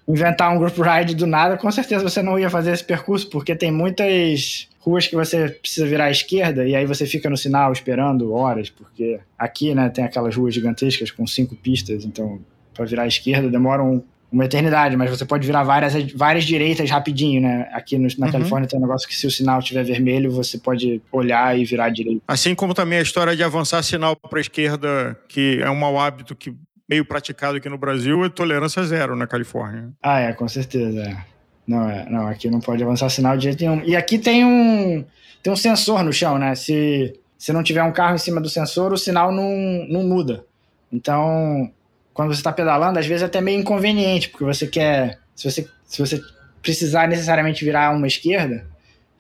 inventar 0.07 0.55
um 0.55 0.59
group 0.59 0.79
ride 0.79 1.17
do 1.17 1.27
nada, 1.27 1.57
com 1.57 1.71
certeza 1.73 2.09
você 2.09 2.23
não 2.23 2.39
ia 2.39 2.49
fazer 2.49 2.71
esse 2.71 2.85
percurso, 2.85 3.29
porque 3.29 3.57
tem 3.57 3.73
muitas 3.73 4.69
ruas 4.85 5.07
que 5.07 5.17
você 5.17 5.49
precisa 5.49 5.87
virar 5.87 6.05
à 6.05 6.11
esquerda 6.11 6.67
e 6.67 6.77
aí 6.77 6.85
você 6.85 7.07
fica 7.07 7.31
no 7.31 7.37
sinal 7.37 7.73
esperando 7.73 8.33
horas, 8.33 8.69
porque 8.69 9.19
aqui, 9.39 9.75
né, 9.75 9.89
tem 9.89 10.05
aquelas 10.05 10.37
ruas 10.37 10.55
gigantescas 10.55 11.11
com 11.11 11.27
cinco 11.27 11.57
pistas, 11.57 12.05
então 12.05 12.41
para 12.75 12.85
virar 12.85 13.05
à 13.05 13.07
esquerda 13.07 13.49
demora 13.49 13.83
um, 13.83 14.03
uma 14.31 14.45
eternidade, 14.45 14.97
mas 14.97 15.09
você 15.09 15.25
pode 15.25 15.47
virar 15.47 15.63
várias, 15.63 16.13
várias 16.13 16.45
direitas 16.45 16.91
rapidinho, 16.91 17.41
né? 17.41 17.69
Aqui 17.73 17.97
no, 17.97 18.09
na 18.19 18.27
uhum. 18.27 18.33
Califórnia 18.33 18.69
tem 18.69 18.79
um 18.79 18.83
negócio 18.83 19.09
que 19.09 19.15
se 19.15 19.27
o 19.27 19.31
sinal 19.31 19.61
estiver 19.61 19.85
vermelho, 19.85 20.31
você 20.31 20.59
pode 20.59 21.01
olhar 21.13 21.57
e 21.57 21.65
virar 21.65 21.89
direito. 21.91 22.21
Assim 22.27 22.53
como 22.55 22.75
também 22.75 22.99
a 22.99 23.03
história 23.03 23.37
de 23.37 23.45
avançar 23.45 23.83
sinal 23.85 24.17
para 24.17 24.39
a 24.39 24.41
esquerda, 24.41 25.17
que 25.29 25.61
é 25.63 25.71
um 25.71 25.77
mau 25.77 25.99
hábito 25.99 26.35
que 26.35 26.53
meio 26.89 27.05
praticado 27.05 27.57
aqui 27.57 27.69
no 27.69 27.79
Brasil, 27.79 28.25
é 28.25 28.29
tolerância 28.29 28.83
zero 28.83 29.15
na 29.15 29.27
Califórnia. 29.27 29.91
Ah, 30.03 30.19
é, 30.21 30.33
com 30.33 30.49
certeza. 30.49 31.01
É. 31.01 31.34
Não, 31.67 31.89
é, 31.89 32.09
não, 32.11 32.27
aqui 32.27 32.51
não 32.51 32.61
pode 32.61 32.83
avançar 32.83 33.09
sinal 33.09 33.37
de 33.37 33.45
jeito 33.45 33.61
nenhum. 33.61 33.83
E 33.85 33.97
aqui 33.97 34.19
tem 34.19 34.45
um, 34.45 35.05
tem 35.43 35.53
um 35.53 35.57
sensor 35.57 36.03
no 36.03 36.13
chão, 36.13 36.39
né? 36.39 36.55
Se, 36.55 37.19
se 37.39 37.53
não 37.53 37.63
tiver 37.63 37.83
um 37.83 37.93
carro 37.93 38.15
em 38.15 38.19
cima 38.19 38.41
do 38.41 38.49
sensor, 38.49 38.93
o 38.93 38.99
sinal 38.99 39.33
não, 39.33 39.87
não 39.89 40.03
muda. 40.03 40.45
Então, 40.93 41.71
quando 42.13 42.33
você 42.33 42.41
está 42.41 42.53
pedalando, 42.53 42.99
às 42.99 43.07
vezes 43.07 43.23
é 43.23 43.27
até 43.27 43.41
meio 43.41 43.61
inconveniente, 43.61 44.29
porque 44.29 44.45
você 44.45 44.67
quer. 44.67 45.19
Se 45.35 45.51
você, 45.51 45.69
se 45.85 45.99
você 45.99 46.21
precisar 46.63 47.09
necessariamente 47.09 47.65
virar 47.65 47.95
uma 47.95 48.07
esquerda, 48.07 48.67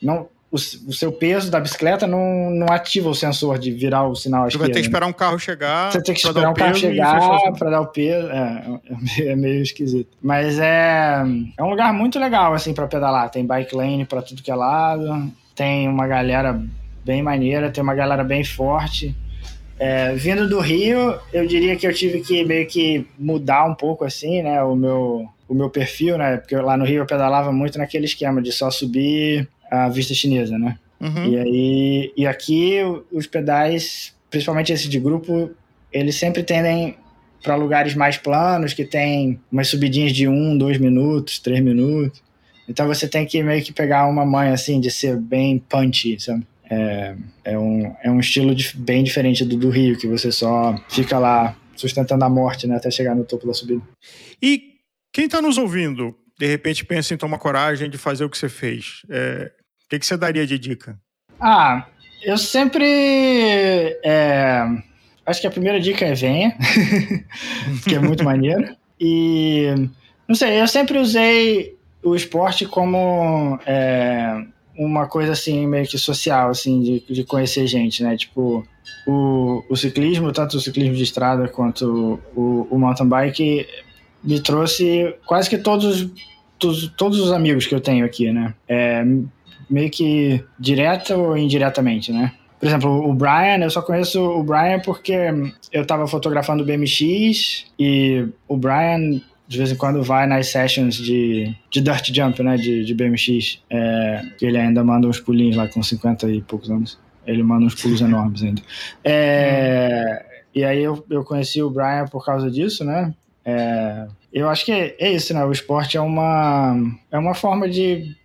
não, 0.00 0.28
o, 0.54 0.56
o, 0.56 0.92
seu 0.92 1.10
peso 1.10 1.50
da 1.50 1.58
bicicleta 1.58 2.06
não, 2.06 2.48
não 2.48 2.68
ativa 2.68 3.08
o 3.08 3.14
sensor 3.14 3.58
de 3.58 3.72
virar 3.72 4.06
o 4.06 4.14
sinal 4.14 4.44
à. 4.44 4.50
Você 4.50 4.56
vai 4.56 4.68
ter 4.68 4.74
que 4.74 4.86
esperar 4.86 5.06
um 5.08 5.12
carro 5.12 5.36
chegar. 5.36 5.90
Você 5.90 6.00
tem 6.00 6.14
que 6.14 6.20
esperar 6.20 6.48
um 6.48 6.54
carro 6.54 6.76
chegar 6.76 7.52
para 7.58 7.70
dar 7.70 7.80
o 7.80 7.86
peso. 7.88 8.28
É, 8.28 8.80
é, 9.32 9.34
meio 9.34 9.60
esquisito. 9.60 10.16
Mas 10.22 10.60
é, 10.60 11.24
é 11.58 11.62
um 11.62 11.70
lugar 11.70 11.92
muito 11.92 12.20
legal 12.20 12.54
assim 12.54 12.72
para 12.72 12.86
pedalar. 12.86 13.30
Tem 13.30 13.44
bike 13.44 13.74
lane 13.74 14.04
para 14.04 14.22
tudo 14.22 14.44
que 14.44 14.50
é 14.50 14.54
lado. 14.54 15.28
Tem 15.56 15.88
uma 15.88 16.06
galera 16.06 16.62
bem 17.04 17.20
maneira, 17.20 17.68
tem 17.68 17.82
uma 17.82 17.94
galera 17.94 18.22
bem 18.22 18.44
forte. 18.44 19.12
É, 19.76 20.14
vindo 20.14 20.48
do 20.48 20.60
Rio, 20.60 21.18
eu 21.32 21.48
diria 21.48 21.74
que 21.74 21.84
eu 21.84 21.92
tive 21.92 22.20
que 22.20 22.44
meio 22.44 22.64
que 22.68 23.08
mudar 23.18 23.64
um 23.64 23.74
pouco 23.74 24.04
assim, 24.04 24.40
né, 24.40 24.62
o 24.62 24.76
meu, 24.76 25.28
o 25.48 25.54
meu 25.54 25.68
perfil, 25.68 26.16
né, 26.16 26.36
porque 26.36 26.54
lá 26.54 26.76
no 26.76 26.84
Rio 26.84 27.02
eu 27.02 27.06
pedalava 27.06 27.50
muito 27.50 27.76
naquele 27.76 28.04
esquema 28.04 28.40
de 28.40 28.52
só 28.52 28.70
subir 28.70 29.48
a 29.74 29.88
vista 29.88 30.14
chinesa, 30.14 30.58
né. 30.58 30.78
Uhum. 31.00 31.32
E 31.32 31.38
aí, 31.38 32.12
e 32.16 32.26
aqui 32.26 32.78
os 33.12 33.26
pedais, 33.26 34.14
principalmente 34.30 34.72
esse 34.72 34.88
de 34.88 34.98
grupo, 34.98 35.50
eles 35.92 36.14
sempre 36.16 36.42
tendem 36.42 36.96
para 37.42 37.56
lugares 37.56 37.94
mais 37.94 38.16
planos, 38.16 38.72
que 38.72 38.84
tem 38.84 39.38
umas 39.52 39.68
subidinhas 39.68 40.12
de 40.12 40.26
um, 40.26 40.56
dois 40.56 40.78
minutos, 40.78 41.38
três 41.38 41.62
minutos. 41.62 42.22
Então 42.66 42.86
você 42.86 43.06
tem 43.06 43.26
que 43.26 43.42
meio 43.42 43.62
que 43.62 43.72
pegar 43.72 44.06
uma 44.06 44.24
manha 44.24 44.54
assim 44.54 44.80
de 44.80 44.90
ser 44.90 45.16
bem 45.18 45.58
punchy, 45.58 46.18
sabe? 46.18 46.46
É, 46.70 47.14
é, 47.44 47.58
um, 47.58 47.94
é 48.02 48.10
um 48.10 48.18
estilo 48.18 48.54
de, 48.54 48.74
bem 48.74 49.04
diferente 49.04 49.44
do 49.44 49.56
do 49.56 49.68
Rio, 49.68 49.98
que 49.98 50.06
você 50.06 50.32
só 50.32 50.74
fica 50.88 51.18
lá 51.18 51.54
sustentando 51.76 52.24
a 52.24 52.30
morte, 52.30 52.66
né, 52.66 52.76
até 52.76 52.90
chegar 52.90 53.14
no 53.14 53.24
topo 53.24 53.46
da 53.46 53.52
subida. 53.52 53.82
E 54.40 54.74
quem 55.12 55.26
está 55.26 55.42
nos 55.42 55.58
ouvindo, 55.58 56.16
de 56.38 56.46
repente 56.46 56.84
pensa 56.84 57.12
em 57.12 57.18
tomar 57.18 57.38
coragem 57.38 57.90
de 57.90 57.98
fazer 57.98 58.24
o 58.24 58.30
que 58.30 58.38
você 58.38 58.48
fez, 58.48 59.02
é, 59.10 59.52
o 59.84 59.88
que, 59.88 59.98
que 59.98 60.06
você 60.06 60.16
daria 60.16 60.46
de 60.46 60.58
dica? 60.58 60.98
Ah, 61.40 61.86
eu 62.22 62.38
sempre. 62.38 62.84
É, 64.04 64.62
acho 65.26 65.40
que 65.40 65.46
a 65.46 65.50
primeira 65.50 65.80
dica 65.80 66.04
é 66.04 66.14
venha, 66.14 66.56
que 67.86 67.94
é 67.94 67.98
muito 67.98 68.24
maneiro. 68.24 68.74
E. 69.00 69.74
Não 70.26 70.34
sei, 70.34 70.60
eu 70.60 70.66
sempre 70.66 70.98
usei 70.98 71.76
o 72.02 72.14
esporte 72.14 72.64
como 72.64 73.58
é, 73.66 74.42
uma 74.76 75.06
coisa 75.06 75.32
assim, 75.32 75.66
meio 75.66 75.86
que 75.86 75.98
social, 75.98 76.50
assim, 76.50 76.80
de, 76.80 77.14
de 77.14 77.24
conhecer 77.24 77.66
gente, 77.66 78.02
né? 78.02 78.16
Tipo, 78.16 78.66
o, 79.06 79.62
o 79.68 79.76
ciclismo, 79.76 80.32
tanto 80.32 80.56
o 80.56 80.60
ciclismo 80.60 80.94
de 80.94 81.02
estrada 81.02 81.46
quanto 81.48 82.20
o, 82.34 82.66
o 82.70 82.78
mountain 82.78 83.08
bike, 83.08 83.66
me 84.22 84.40
trouxe 84.40 85.14
quase 85.26 85.50
que 85.50 85.58
todos, 85.58 86.08
todos, 86.58 86.88
todos 86.96 87.20
os 87.20 87.32
amigos 87.32 87.66
que 87.66 87.74
eu 87.74 87.80
tenho 87.80 88.04
aqui, 88.04 88.32
né? 88.32 88.54
É, 88.66 89.04
meio 89.68 89.90
que 89.90 90.44
direta 90.58 91.16
ou 91.16 91.36
indiretamente, 91.36 92.12
né? 92.12 92.32
Por 92.58 92.68
exemplo, 92.68 93.08
o 93.08 93.12
Brian, 93.12 93.58
eu 93.62 93.70
só 93.70 93.82
conheço 93.82 94.22
o 94.22 94.42
Brian 94.42 94.80
porque 94.80 95.12
eu 95.72 95.82
estava 95.82 96.06
fotografando 96.06 96.62
o 96.62 96.66
BMX 96.66 97.66
e 97.78 98.26
o 98.48 98.56
Brian 98.56 99.20
de 99.46 99.58
vez 99.58 99.70
em 99.70 99.76
quando 99.76 100.02
vai 100.02 100.26
nas 100.26 100.48
sessions 100.48 100.94
de, 100.94 101.54
de 101.70 101.80
Dirt 101.80 102.10
Jump, 102.14 102.42
né, 102.42 102.56
de, 102.56 102.84
de 102.84 102.94
BMX, 102.94 103.62
é, 103.68 104.22
que 104.38 104.46
ele 104.46 104.58
ainda 104.58 104.82
manda 104.82 105.06
uns 105.06 105.20
pulinhos 105.20 105.56
lá 105.56 105.68
com 105.68 105.82
50 105.82 106.30
e 106.30 106.40
poucos 106.40 106.70
anos. 106.70 106.98
Ele 107.26 107.42
manda 107.42 107.66
uns 107.66 107.74
pulos 107.74 108.00
enormes 108.00 108.42
ainda. 108.42 108.62
É, 109.02 110.24
e 110.54 110.64
aí 110.64 110.82
eu, 110.82 111.04
eu 111.10 111.24
conheci 111.24 111.62
o 111.62 111.70
Brian 111.70 112.06
por 112.06 112.24
causa 112.24 112.50
disso, 112.50 112.84
né? 112.84 113.12
É, 113.44 114.06
eu 114.32 114.48
acho 114.48 114.64
que 114.64 114.72
é, 114.72 114.96
é 114.98 115.12
isso, 115.12 115.34
né? 115.34 115.44
O 115.44 115.52
esporte 115.52 115.96
é 115.96 116.00
uma, 116.00 116.76
é 117.10 117.18
uma 117.18 117.34
forma 117.34 117.68
de 117.68 118.16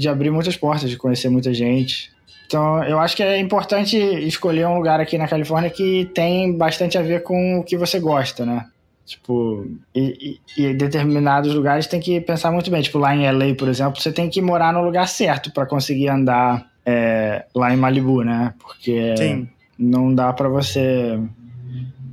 de 0.00 0.08
abrir 0.08 0.30
muitas 0.30 0.56
portas, 0.56 0.88
de 0.88 0.96
conhecer 0.96 1.28
muita 1.28 1.52
gente. 1.52 2.10
Então, 2.46 2.82
eu 2.84 2.98
acho 2.98 3.14
que 3.14 3.22
é 3.22 3.38
importante 3.38 3.96
escolher 3.96 4.66
um 4.66 4.76
lugar 4.76 4.98
aqui 4.98 5.18
na 5.18 5.28
Califórnia 5.28 5.68
que 5.68 6.10
tem 6.14 6.56
bastante 6.56 6.96
a 6.96 7.02
ver 7.02 7.22
com 7.22 7.58
o 7.58 7.62
que 7.62 7.76
você 7.76 8.00
gosta, 8.00 8.46
né? 8.46 8.66
Tipo, 9.04 9.66
e, 9.94 10.38
e, 10.56 10.64
e 10.64 10.74
determinados 10.74 11.54
lugares 11.54 11.86
tem 11.86 12.00
que 12.00 12.18
pensar 12.20 12.50
muito 12.50 12.70
bem. 12.70 12.80
Tipo, 12.80 12.98
lá 12.98 13.14
em 13.14 13.30
LA, 13.30 13.54
por 13.54 13.68
exemplo, 13.68 14.00
você 14.00 14.10
tem 14.10 14.30
que 14.30 14.40
morar 14.40 14.72
no 14.72 14.82
lugar 14.82 15.06
certo 15.06 15.52
para 15.52 15.66
conseguir 15.66 16.08
andar 16.08 16.66
é, 16.86 17.44
lá 17.54 17.74
em 17.74 17.76
Malibu, 17.76 18.22
né? 18.24 18.54
Porque 18.58 19.14
Sim. 19.18 19.48
não 19.78 20.14
dá 20.14 20.32
para 20.32 20.48
você 20.48 21.20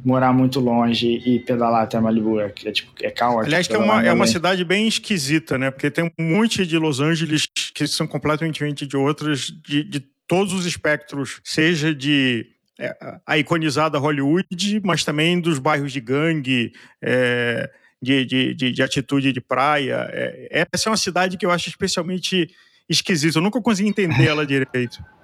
morar 0.07 0.31
muito 0.31 0.61
longe 0.61 1.21
e 1.25 1.39
pedalar 1.39 1.83
até 1.83 1.99
Malibu. 1.99 2.39
É, 2.39 2.45
é, 2.63 2.71
tipo, 2.71 2.93
é 3.01 3.11
caótico. 3.11 3.47
Aliás, 3.47 3.69
é 3.69 3.77
uma, 3.77 4.05
é 4.05 4.13
uma 4.13 4.25
cidade 4.25 4.63
bem 4.63 4.87
esquisita, 4.87 5.57
né? 5.57 5.69
Porque 5.69 5.91
tem 5.91 6.09
um 6.17 6.23
monte 6.23 6.65
de 6.65 6.77
Los 6.77 7.01
Angeles 7.01 7.45
que 7.73 7.85
são 7.85 8.07
completamente 8.07 8.53
diferentes 8.53 8.87
de 8.87 8.95
outras, 8.95 9.51
de, 9.67 9.83
de 9.83 9.99
todos 10.25 10.53
os 10.53 10.65
espectros, 10.65 11.41
seja 11.43 11.93
de 11.93 12.47
é, 12.79 12.95
a 13.25 13.37
iconizada 13.37 13.97
Hollywood, 13.97 14.81
mas 14.81 15.03
também 15.03 15.41
dos 15.41 15.59
bairros 15.59 15.91
de 15.91 15.99
gangue, 15.99 16.71
é, 17.01 17.69
de, 18.01 18.23
de, 18.23 18.53
de, 18.53 18.71
de, 18.71 18.81
atitude 18.81 19.33
de 19.33 19.41
praia. 19.41 20.07
É, 20.09 20.65
essa 20.73 20.87
é 20.87 20.89
uma 20.89 20.97
cidade 20.97 21.35
que 21.37 21.45
eu 21.45 21.51
acho 21.51 21.67
especialmente 21.67 22.49
esquisita. 22.87 23.39
Eu 23.39 23.43
nunca 23.43 23.61
consegui 23.61 23.89
entender 23.89 24.27
ela 24.27 24.45
direito. 24.45 25.03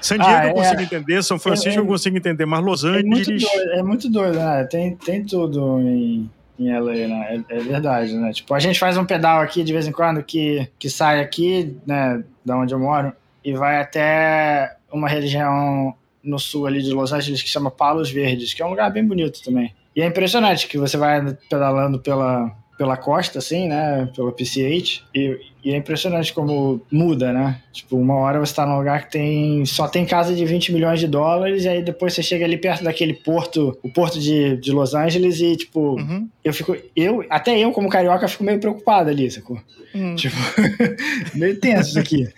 San 0.00 0.16
Diego 0.18 0.32
ah, 0.32 0.46
eu 0.48 0.54
consigo 0.54 0.80
é. 0.80 0.84
entender, 0.84 1.22
São 1.22 1.38
Francisco 1.38 1.80
eu 1.80 1.86
consigo 1.86 2.16
entender, 2.16 2.44
mas 2.44 2.64
Los 2.64 2.84
Angeles. 2.84 3.28
É 3.28 3.32
muito 3.32 3.38
doido, 3.38 3.70
é 3.70 3.82
muito 3.82 4.10
doido 4.10 4.38
né? 4.38 4.64
Tem, 4.64 4.96
tem 4.96 5.24
tudo 5.24 5.80
em, 5.80 6.30
em 6.58 6.78
LA, 6.78 6.92
né? 6.92 7.44
É, 7.48 7.56
é, 7.56 7.60
verdade, 7.60 8.14
né? 8.14 8.32
Tipo, 8.32 8.54
a 8.54 8.58
gente 8.58 8.78
faz 8.78 8.96
um 8.96 9.04
pedal 9.04 9.40
aqui 9.40 9.62
de 9.62 9.72
vez 9.72 9.86
em 9.86 9.92
quando 9.92 10.22
que, 10.22 10.68
que 10.78 10.90
sai 10.90 11.20
aqui, 11.20 11.76
né, 11.86 12.22
da 12.44 12.56
onde 12.56 12.74
eu 12.74 12.78
moro, 12.78 13.12
e 13.44 13.52
vai 13.52 13.80
até 13.80 14.76
uma 14.92 15.08
região 15.08 15.94
no 16.22 16.38
sul 16.38 16.66
ali 16.66 16.82
de 16.82 16.92
Los 16.92 17.12
Angeles 17.12 17.42
que 17.42 17.48
chama 17.48 17.70
Palos 17.70 18.10
Verdes, 18.10 18.54
que 18.54 18.62
é 18.62 18.66
um 18.66 18.70
lugar 18.70 18.90
bem 18.90 19.04
bonito 19.04 19.42
também. 19.42 19.74
E 19.94 20.00
é 20.00 20.06
impressionante 20.06 20.68
que 20.68 20.78
você 20.78 20.96
vai 20.96 21.36
pedalando 21.50 21.98
pela, 21.98 22.50
pela 22.76 22.96
costa, 22.96 23.38
assim, 23.38 23.68
né? 23.68 24.08
Pela 24.14 24.32
PCH. 24.32 25.04
E, 25.14 25.38
e, 25.64 25.72
é 25.72 25.76
impressionante 25.76 26.32
como 26.32 26.80
muda, 26.90 27.32
né? 27.32 27.60
Tipo, 27.72 27.96
uma 27.96 28.16
hora 28.16 28.40
você 28.40 28.54
tá 28.54 28.66
num 28.66 28.78
lugar 28.78 29.04
que 29.04 29.12
tem 29.12 29.64
só 29.66 29.86
tem 29.86 30.04
casa 30.04 30.34
de 30.34 30.44
20 30.44 30.72
milhões 30.72 30.98
de 30.98 31.06
dólares, 31.06 31.64
e 31.64 31.68
aí 31.68 31.82
depois 31.82 32.14
você 32.14 32.22
chega 32.22 32.44
ali 32.44 32.56
perto 32.56 32.82
daquele 32.82 33.14
porto, 33.14 33.78
o 33.82 33.90
porto 33.90 34.18
de, 34.18 34.56
de 34.56 34.72
Los 34.72 34.94
Angeles, 34.94 35.40
e 35.40 35.56
tipo, 35.56 36.00
uhum. 36.00 36.28
eu 36.44 36.52
fico. 36.52 36.76
Eu, 36.96 37.24
até 37.30 37.58
eu, 37.58 37.70
como 37.72 37.88
carioca, 37.88 38.26
fico 38.26 38.44
meio 38.44 38.58
preocupado 38.58 39.10
ali, 39.10 39.30
sacou? 39.30 39.60
Uhum. 39.94 40.16
Tipo, 40.16 40.36
meio 41.34 41.60
tenso 41.60 41.90
isso 41.90 41.98
aqui. 41.98 42.28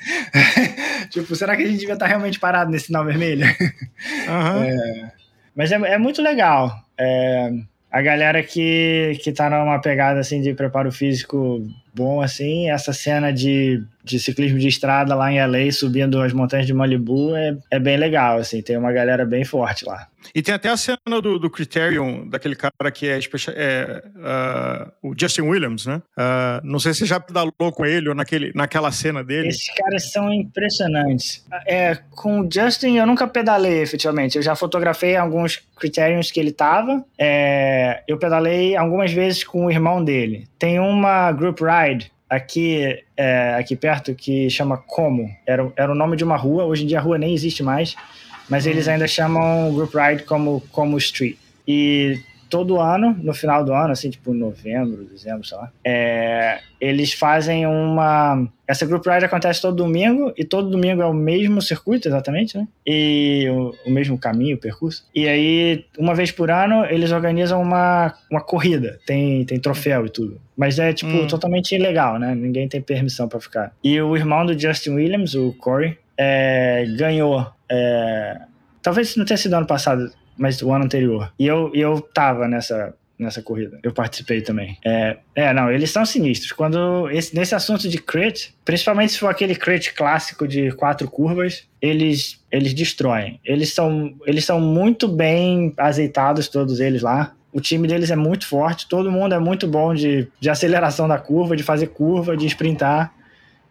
tipo, 1.10 1.34
será 1.36 1.56
que 1.56 1.62
a 1.62 1.66
gente 1.66 1.78
devia 1.78 1.94
estar 1.94 2.06
realmente 2.06 2.38
parado 2.40 2.70
nesse 2.70 2.86
sinal 2.86 3.04
vermelho? 3.04 3.46
Uhum. 3.46 4.64
É, 4.74 5.12
mas 5.54 5.70
é, 5.70 5.76
é 5.76 5.98
muito 5.98 6.20
legal. 6.20 6.74
É, 6.98 7.50
a 7.94 8.02
galera 8.02 8.42
que, 8.42 9.16
que 9.22 9.30
tá 9.30 9.48
numa 9.48 9.80
pegada 9.80 10.18
assim 10.18 10.40
de 10.40 10.52
preparo 10.52 10.90
físico 10.90 11.64
bom, 11.94 12.20
assim, 12.20 12.68
essa 12.68 12.92
cena 12.92 13.32
de, 13.32 13.82
de 14.02 14.18
ciclismo 14.18 14.58
de 14.58 14.68
estrada 14.68 15.14
lá 15.14 15.32
em 15.32 15.44
LA, 15.44 15.70
subindo 15.72 16.20
as 16.20 16.32
montanhas 16.32 16.66
de 16.66 16.74
Malibu, 16.74 17.34
é, 17.34 17.56
é 17.70 17.78
bem 17.78 17.96
legal, 17.96 18.38
assim, 18.38 18.60
tem 18.60 18.76
uma 18.76 18.92
galera 18.92 19.24
bem 19.24 19.44
forte 19.44 19.84
lá. 19.84 20.08
E 20.34 20.42
tem 20.42 20.54
até 20.54 20.68
a 20.68 20.76
cena 20.76 21.20
do, 21.22 21.38
do 21.38 21.50
Criterion, 21.50 22.26
daquele 22.28 22.56
cara 22.56 22.90
que 22.92 23.06
é, 23.06 23.18
é 23.48 24.02
uh, 24.16 25.10
o 25.10 25.14
Justin 25.18 25.42
Williams, 25.42 25.86
né? 25.86 26.00
Uh, 26.16 26.64
não 26.64 26.78
sei 26.78 26.94
se 26.94 27.00
você 27.00 27.06
já 27.06 27.20
pedalou 27.20 27.52
com 27.72 27.84
ele 27.84 28.08
ou 28.08 28.14
naquele, 28.14 28.50
naquela 28.54 28.90
cena 28.90 29.22
dele. 29.22 29.48
Esses 29.48 29.68
caras 29.74 30.10
são 30.10 30.32
impressionantes. 30.32 31.44
É, 31.66 31.98
com 32.10 32.40
o 32.40 32.48
Justin 32.50 32.96
eu 32.96 33.06
nunca 33.06 33.26
pedalei, 33.26 33.82
efetivamente. 33.82 34.36
Eu 34.36 34.42
já 34.42 34.56
fotografei 34.56 35.14
alguns 35.14 35.62
Criterions 35.76 36.30
que 36.30 36.40
ele 36.40 36.52
tava. 36.52 37.04
É, 37.18 38.02
eu 38.08 38.16
pedalei 38.16 38.76
algumas 38.76 39.12
vezes 39.12 39.44
com 39.44 39.66
o 39.66 39.70
irmão 39.70 40.02
dele. 40.02 40.48
Tem 40.58 40.78
uma 40.78 41.30
group 41.32 41.60
ride 41.60 41.83
aqui, 42.28 43.02
é, 43.16 43.54
aqui 43.54 43.76
perto 43.76 44.14
que 44.14 44.48
chama 44.50 44.76
Como. 44.76 45.28
Era, 45.46 45.72
era 45.76 45.92
o 45.92 45.94
nome 45.94 46.16
de 46.16 46.24
uma 46.24 46.36
rua. 46.36 46.64
Hoje 46.64 46.84
em 46.84 46.86
dia 46.86 46.98
a 46.98 47.02
rua 47.02 47.18
nem 47.18 47.34
existe 47.34 47.62
mais 47.62 47.96
mas 48.48 48.66
eles 48.66 48.88
ainda 48.88 49.06
chamam 49.06 49.70
o 49.70 49.74
Group 49.74 49.94
Ride 49.94 50.24
como, 50.24 50.62
como 50.70 50.98
Street. 50.98 51.36
E 51.66 52.20
todo 52.54 52.78
ano, 52.78 53.18
no 53.20 53.34
final 53.34 53.64
do 53.64 53.72
ano, 53.72 53.90
assim, 53.90 54.08
tipo 54.08 54.32
novembro, 54.32 55.04
dezembro, 55.06 55.44
sei 55.44 55.58
lá, 55.58 55.72
é, 55.84 56.60
eles 56.80 57.12
fazem 57.12 57.66
uma. 57.66 58.46
Essa 58.64 58.86
Group 58.86 59.04
Ride 59.04 59.24
acontece 59.24 59.60
todo 59.60 59.74
domingo, 59.74 60.32
e 60.38 60.44
todo 60.44 60.70
domingo 60.70 61.02
é 61.02 61.04
o 61.04 61.12
mesmo 61.12 61.60
circuito, 61.60 62.06
exatamente, 62.06 62.56
né? 62.56 62.68
E 62.86 63.48
o, 63.50 63.74
o 63.88 63.90
mesmo 63.90 64.16
caminho, 64.16 64.54
o 64.54 64.60
percurso. 64.60 65.04
E 65.12 65.26
aí, 65.26 65.84
uma 65.98 66.14
vez 66.14 66.30
por 66.30 66.48
ano, 66.48 66.84
eles 66.84 67.10
organizam 67.10 67.60
uma, 67.60 68.14
uma 68.30 68.40
corrida, 68.40 69.00
tem, 69.04 69.44
tem 69.44 69.58
troféu 69.58 70.06
e 70.06 70.10
tudo. 70.10 70.40
Mas 70.56 70.78
é, 70.78 70.92
tipo, 70.92 71.10
hum. 71.10 71.26
totalmente 71.26 71.74
ilegal, 71.74 72.20
né? 72.20 72.36
Ninguém 72.36 72.68
tem 72.68 72.80
permissão 72.80 73.26
para 73.26 73.40
ficar. 73.40 73.72
E 73.82 74.00
o 74.00 74.16
irmão 74.16 74.46
do 74.46 74.56
Justin 74.56 74.90
Williams, 74.90 75.34
o 75.34 75.52
Corey, 75.54 75.98
é, 76.16 76.86
ganhou. 76.96 77.50
É, 77.68 78.42
talvez 78.80 79.16
não 79.16 79.24
tenha 79.24 79.38
sido 79.38 79.54
ano 79.54 79.66
passado, 79.66 80.08
mas 80.36 80.60
o 80.62 80.72
ano 80.72 80.84
anterior. 80.84 81.32
E 81.38 81.46
eu, 81.46 81.70
eu 81.74 82.00
tava 82.00 82.48
nessa, 82.48 82.94
nessa 83.18 83.42
corrida. 83.42 83.78
Eu 83.82 83.92
participei 83.92 84.40
também. 84.40 84.76
É, 84.84 85.16
é 85.34 85.52
não, 85.52 85.70
eles 85.70 85.90
são 85.90 86.04
sinistros. 86.04 86.52
Quando 86.52 87.08
esse, 87.10 87.34
nesse 87.34 87.54
assunto 87.54 87.88
de 87.88 87.98
crit, 87.98 88.54
principalmente 88.64 89.12
se 89.12 89.18
for 89.18 89.28
aquele 89.28 89.54
crit 89.54 89.92
clássico 89.94 90.46
de 90.46 90.72
quatro 90.72 91.08
curvas, 91.08 91.66
eles 91.80 92.42
eles 92.50 92.74
destroem. 92.74 93.40
Eles 93.44 93.72
são 93.72 94.14
eles 94.26 94.44
são 94.44 94.60
muito 94.60 95.08
bem 95.08 95.72
azeitados 95.76 96.48
todos 96.48 96.80
eles 96.80 97.02
lá. 97.02 97.34
O 97.52 97.60
time 97.60 97.86
deles 97.86 98.10
é 98.10 98.16
muito 98.16 98.48
forte, 98.48 98.88
todo 98.88 99.12
mundo 99.12 99.32
é 99.32 99.38
muito 99.38 99.68
bom 99.68 99.94
de, 99.94 100.26
de 100.40 100.50
aceleração 100.50 101.06
da 101.06 101.18
curva, 101.18 101.56
de 101.56 101.62
fazer 101.62 101.88
curva, 101.88 102.36
de 102.36 102.46
sprintar. 102.46 103.14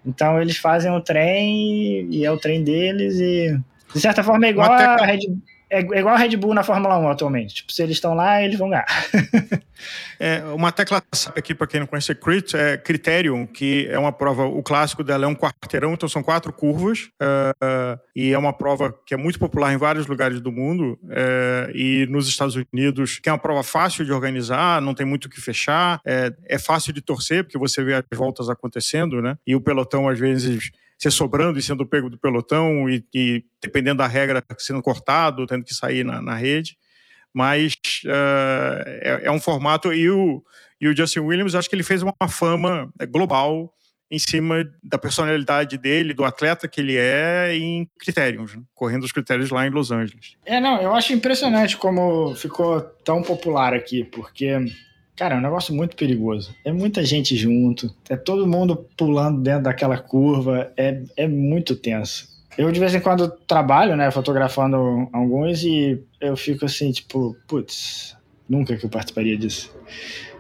Então 0.06 0.42
eles 0.42 0.58
fazem 0.58 0.92
o 0.92 1.02
trem 1.02 2.08
e 2.10 2.26
é 2.26 2.32
o 2.32 2.38
trem 2.38 2.64
deles 2.64 3.20
e 3.20 3.60
de 3.94 4.00
certa 4.00 4.24
forma 4.24 4.46
é 4.46 4.50
igual 4.50 4.72
a 4.72 5.06
Red, 5.06 5.20
é, 5.20 5.53
é 5.74 6.00
igual 6.00 6.14
a 6.14 6.18
Red 6.18 6.38
Bull 6.38 6.54
na 6.54 6.64
Fórmula 6.64 7.00
1 7.00 7.10
atualmente. 7.10 7.56
Tipo, 7.56 7.72
se 7.72 7.82
eles 7.82 7.98
estão 7.98 8.14
lá, 8.14 8.42
eles 8.42 8.60
vão 8.60 8.70
ganhar. 8.70 8.86
é, 10.20 10.44
uma 10.54 10.72
tecla 10.72 11.02
aqui, 11.36 11.56
para 11.56 11.66
quem 11.66 11.80
não 11.80 11.88
conhece, 11.88 12.14
Crit, 12.14 12.56
é 12.56 12.78
Criterium, 12.78 13.48
que 13.48 13.88
é 13.90 13.98
uma 13.98 14.12
prova, 14.12 14.46
o 14.46 14.62
clássico 14.62 15.04
dela 15.04 15.26
é 15.26 15.28
um 15.28 15.36
quarteirão, 15.36 15.94
então 15.94 16.08
são 16.08 16.22
quatro 16.22 16.54
curvas, 16.54 17.10
uh, 17.22 18.00
e 18.16 18.32
é 18.32 18.38
uma 18.38 18.54
prova 18.54 18.94
que 19.06 19.16
é 19.16 19.18
muito 19.18 19.40
popular 19.40 19.74
em 19.74 19.78
vários 19.78 20.06
lugares 20.06 20.40
do 20.40 20.52
mundo, 20.52 21.00
uh, 21.04 21.72
e 21.74 22.06
nos 22.08 22.28
Estados 22.28 22.56
Unidos, 22.56 23.20
que 23.20 23.28
é 23.28 23.32
uma 23.32 23.40
prova 23.40 23.64
fácil 23.64 24.06
de 24.06 24.14
organizar, 24.14 24.80
não 24.80 24.94
tem 24.94 25.06
muito 25.06 25.26
o 25.26 25.30
que 25.30 25.42
fechar, 25.42 26.00
é, 26.06 26.32
é 26.48 26.60
fácil 26.60 26.94
de 26.94 27.02
torcer, 27.02 27.44
porque 27.44 27.58
você 27.58 27.84
vê 27.84 27.96
as 27.96 28.04
voltas 28.14 28.48
acontecendo, 28.48 29.22
né? 29.22 29.38
E 29.46 29.56
o 29.56 29.62
pelotão, 29.62 30.08
às 30.08 30.20
vezes, 30.20 30.72
ser 30.98 31.12
sobrando 31.12 31.60
e 31.60 31.62
sendo 31.62 31.86
pego 31.86 32.10
do 32.10 32.18
pelotão 32.18 32.90
e, 32.90 33.04
e 33.14 33.44
dependendo 33.62 33.98
da 33.98 34.08
regra, 34.08 34.44
sendo 34.58 34.82
cortado, 34.82 35.46
tendo 35.46 35.64
que 35.64 35.74
sair 35.74 36.04
na, 36.04 36.22
na 36.22 36.36
rede. 36.36 36.78
Mas 37.34 37.74
uh, 38.06 38.84
é, 39.02 39.22
é, 39.24 39.32
um 39.32 39.40
formato. 39.40 39.92
E 39.92 40.10
o, 40.10 40.44
e 40.80 40.88
o 40.88 40.96
Justin 40.96 41.22
Williams, 41.22 41.56
acho 41.56 41.70
que 41.70 41.76
ele 41.76 41.84
fez 41.84 42.04
uma 42.04 42.14
fama 42.30 42.92
global 43.10 43.74
em 44.14 44.20
cima 44.20 44.64
da 44.84 45.00
personalidade 45.00 45.76
dele, 45.76 46.14
do 46.14 46.24
atleta 46.24 46.68
que 46.68 46.80
ele 46.80 46.96
é, 46.96 47.56
em 47.56 47.90
critérios, 47.98 48.56
né? 48.56 48.62
correndo 48.76 49.06
os 49.06 49.12
critérios 49.12 49.50
lá 49.50 49.66
em 49.66 49.72
Los 49.72 49.90
Angeles. 49.90 50.36
É, 50.46 50.60
não, 50.60 50.80
eu 50.80 50.94
acho 50.94 51.14
impressionante 51.14 51.76
como 51.76 52.36
ficou 52.36 52.80
tão 53.04 53.24
popular 53.24 53.74
aqui, 53.74 54.04
porque 54.04 54.56
Cara, 55.16 55.36
é 55.36 55.38
um 55.38 55.42
negócio 55.42 55.74
muito 55.74 55.96
perigoso. 55.96 56.56
É 56.66 56.72
muita 56.72 57.04
gente 57.06 57.36
junto, 57.36 57.94
é 58.10 58.16
todo 58.16 58.48
mundo 58.48 58.76
pulando 58.98 59.42
dentro 59.42 59.64
daquela 59.64 59.98
curva, 59.98 60.72
é, 60.76 61.02
é 61.16 61.28
muito 61.28 61.76
tenso. 61.76 62.28
Eu 62.58 62.72
de 62.72 62.80
vez 62.80 62.94
em 62.94 63.00
quando 63.00 63.30
trabalho, 63.48 63.96
né, 63.96 64.10
fotografando 64.12 65.10
alguns 65.12 65.64
e 65.64 66.00
eu 66.22 66.36
fico 66.36 66.66
assim, 66.66 66.92
tipo, 66.92 67.36
putz, 67.48 68.16
nunca 68.48 68.76
que 68.76 68.86
eu 68.86 68.90
participaria 68.90 69.38
disso. 69.38 69.76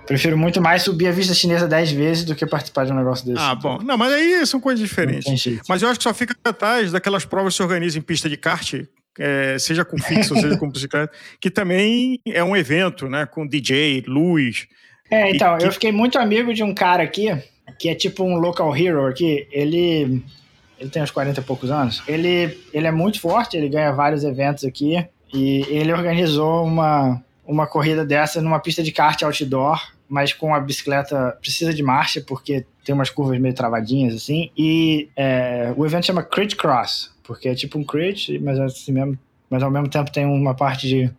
Prefiro 0.06 0.38
muito 0.38 0.62
mais 0.62 0.84
subir 0.84 1.08
a 1.08 1.12
vista 1.12 1.34
chinesa 1.34 1.68
10 1.68 1.92
vezes 1.92 2.26
do 2.26 2.36
que 2.36 2.46
participar 2.46 2.86
de 2.86 2.92
um 2.92 2.96
negócio 2.96 3.26
desse. 3.26 3.40
Ah, 3.40 3.56
bom. 3.56 3.80
Não, 3.84 3.98
mas 3.98 4.12
aí 4.12 4.46
são 4.46 4.60
coisas 4.60 4.86
diferentes. 4.86 5.62
Mas 5.68 5.82
eu 5.82 5.90
acho 5.90 5.98
que 5.98 6.04
só 6.04 6.14
fica 6.14 6.36
atrás 6.44 6.92
daquelas 6.92 7.24
provas 7.26 7.54
que 7.54 7.58
se 7.58 7.64
organizam 7.64 8.00
em 8.00 8.04
pista 8.04 8.30
de 8.30 8.36
kart, 8.36 8.84
é, 9.20 9.58
seja 9.60 9.86
com 9.86 9.98
fixo, 9.98 10.36
seja 10.36 10.58
com 10.58 10.70
bicicleta, 10.70 11.12
que 11.40 11.50
também 11.50 12.20
é 12.26 12.44
um 12.44 12.56
evento, 12.56 13.08
né? 13.08 13.26
Com 13.26 13.48
DJ, 13.48 14.04
luz. 14.08 14.68
É, 15.10 15.30
então, 15.30 15.58
que... 15.58 15.66
eu 15.66 15.72
fiquei 15.72 15.92
muito 15.92 16.18
amigo 16.18 16.54
de 16.54 16.64
um 16.64 16.74
cara 16.74 17.04
aqui, 17.04 17.30
que 17.78 17.90
é 17.90 17.96
tipo 17.96 18.24
um 18.24 18.38
local 18.38 18.76
hero 18.76 19.06
aqui. 19.06 19.48
Ele. 19.52 20.24
Ele 20.80 20.90
tem 20.90 21.02
uns 21.02 21.12
40 21.12 21.40
e 21.40 21.44
poucos 21.44 21.72
anos. 21.72 22.04
Ele, 22.06 22.60
ele 22.74 22.88
é 22.88 22.92
muito 22.92 23.22
forte, 23.22 23.56
ele 23.56 23.70
ganha 23.70 23.94
vários 23.94 24.26
eventos 24.26 24.66
aqui. 24.66 25.08
E 25.34 25.66
ele 25.70 25.94
organizou 25.94 26.66
uma, 26.66 27.24
uma 27.46 27.66
corrida 27.66 28.06
dessa 28.06 28.42
numa 28.42 28.60
pista 28.60 28.84
de 28.84 28.92
kart 28.92 29.22
outdoor, 29.24 29.82
mas 30.10 30.34
com 30.34 30.54
a 30.54 30.60
bicicleta 30.60 31.38
precisa 31.40 31.74
de 31.74 31.82
marcha, 31.82 32.20
porque 32.20 32.66
tem 32.84 32.94
umas 32.94 33.10
curvas 33.10 33.40
meio 33.40 33.54
travadinhas 33.54 34.14
assim. 34.14 34.52
E 34.58 35.08
é, 35.16 35.74
o 35.78 35.86
evento 35.86 36.06
chama 36.06 36.22
Crit 36.22 36.56
Cross 36.58 37.13
porque 37.24 37.50
é 37.50 37.56
tipo 37.56 37.80
um 37.80 37.84
crit, 37.84 38.38
mas, 38.40 38.60
assim 38.60 38.92
mesmo, 38.92 39.18
mas 39.50 39.64
ao 39.64 39.72
mesmo 39.72 39.90
tempo 39.90 40.12
tem 40.12 40.26
uma 40.26 40.54
parte 40.54 40.88
de, 40.88 41.12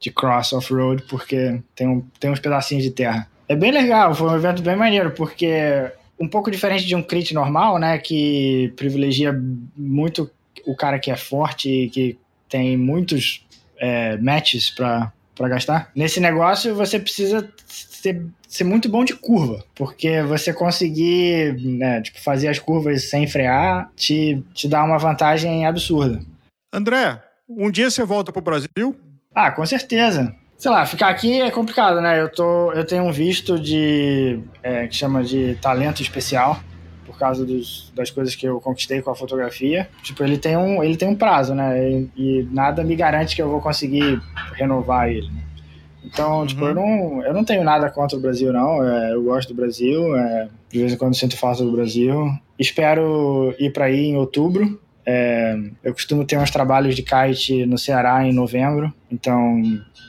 de 0.00 0.10
cross 0.10 0.52
off-road, 0.52 1.04
porque 1.08 1.60
tem, 1.74 1.88
um, 1.88 2.00
tem 2.18 2.30
uns 2.30 2.40
pedacinhos 2.40 2.84
de 2.84 2.90
terra. 2.90 3.28
É 3.48 3.56
bem 3.56 3.70
legal, 3.70 4.14
foi 4.14 4.28
um 4.28 4.36
evento 4.36 4.62
bem 4.62 4.76
maneiro, 4.76 5.12
porque 5.12 5.90
um 6.18 6.28
pouco 6.28 6.50
diferente 6.50 6.86
de 6.86 6.94
um 6.94 7.02
crit 7.02 7.34
normal, 7.34 7.78
né, 7.78 7.98
que 7.98 8.72
privilegia 8.76 9.38
muito 9.76 10.30
o 10.66 10.76
cara 10.76 10.98
que 10.98 11.10
é 11.10 11.16
forte 11.16 11.68
e 11.68 11.90
que 11.90 12.18
tem 12.48 12.76
muitos 12.76 13.44
é, 13.78 14.16
matches 14.18 14.70
para 14.70 15.12
gastar. 15.40 15.90
Nesse 15.94 16.20
negócio, 16.20 16.74
você 16.74 16.98
precisa 16.98 17.48
ser, 17.66 18.24
ser 18.46 18.64
muito 18.64 18.88
bom 18.88 19.04
de 19.04 19.14
curva, 19.14 19.64
porque 19.74 20.22
você 20.22 20.52
conseguir 20.52 21.54
né, 21.60 22.00
tipo, 22.02 22.20
fazer 22.20 22.48
as 22.48 22.58
curvas 22.58 23.08
sem 23.08 23.26
frear 23.26 23.90
te, 23.96 24.42
te 24.54 24.68
dá 24.68 24.82
uma 24.84 24.98
vantagem 24.98 25.66
absurda. 25.66 26.20
André, 26.72 27.20
um 27.48 27.70
dia 27.70 27.90
você 27.90 28.04
volta 28.04 28.32
para 28.32 28.40
o 28.40 28.42
Brasil? 28.42 28.96
Ah, 29.34 29.50
com 29.50 29.64
certeza. 29.64 30.34
Sei 30.56 30.70
lá, 30.70 30.86
ficar 30.86 31.08
aqui 31.08 31.40
é 31.40 31.50
complicado, 31.50 32.00
né? 32.00 32.20
Eu, 32.20 32.28
tô, 32.28 32.72
eu 32.72 32.86
tenho 32.86 33.02
um 33.02 33.10
visto 33.10 33.58
de. 33.58 34.38
É, 34.62 34.86
que 34.86 34.94
chama 34.94 35.24
de 35.24 35.56
talento 35.56 36.00
especial, 36.00 36.60
por 37.12 37.18
causa 37.18 37.44
dos, 37.44 37.92
das 37.94 38.10
coisas 38.10 38.34
que 38.34 38.46
eu 38.46 38.60
conquistei 38.60 39.00
com 39.00 39.10
a 39.10 39.14
fotografia. 39.14 39.88
Tipo, 40.02 40.24
ele 40.24 40.38
tem 40.38 40.56
um, 40.56 40.82
ele 40.82 40.96
tem 40.96 41.08
um 41.08 41.14
prazo, 41.14 41.54
né? 41.54 41.78
E, 41.88 42.10
e 42.16 42.48
nada 42.50 42.82
me 42.82 42.96
garante 42.96 43.36
que 43.36 43.42
eu 43.42 43.48
vou 43.48 43.60
conseguir 43.60 44.20
renovar 44.54 45.08
ele. 45.08 45.28
Né? 45.28 45.42
Então, 46.04 46.40
uhum. 46.40 46.46
tipo, 46.46 46.64
eu 46.64 46.74
não, 46.74 47.22
eu 47.22 47.32
não 47.32 47.44
tenho 47.44 47.62
nada 47.62 47.88
contra 47.90 48.18
o 48.18 48.20
Brasil, 48.20 48.52
não. 48.52 48.84
É, 48.84 49.14
eu 49.14 49.22
gosto 49.22 49.48
do 49.50 49.54
Brasil, 49.54 50.16
é, 50.16 50.48
de 50.70 50.78
vez 50.80 50.92
em 50.92 50.96
quando 50.96 51.14
sinto 51.14 51.36
falta 51.36 51.62
do 51.62 51.70
Brasil. 51.70 52.30
Espero 52.58 53.54
ir 53.58 53.72
para 53.72 53.84
aí 53.84 54.06
em 54.06 54.16
outubro. 54.16 54.80
É, 55.04 55.58
eu 55.82 55.92
costumo 55.92 56.24
ter 56.24 56.38
uns 56.38 56.50
trabalhos 56.50 56.94
de 56.94 57.02
kite 57.02 57.66
no 57.66 57.76
Ceará 57.76 58.24
em 58.26 58.32
novembro, 58.32 58.92
então 59.10 59.60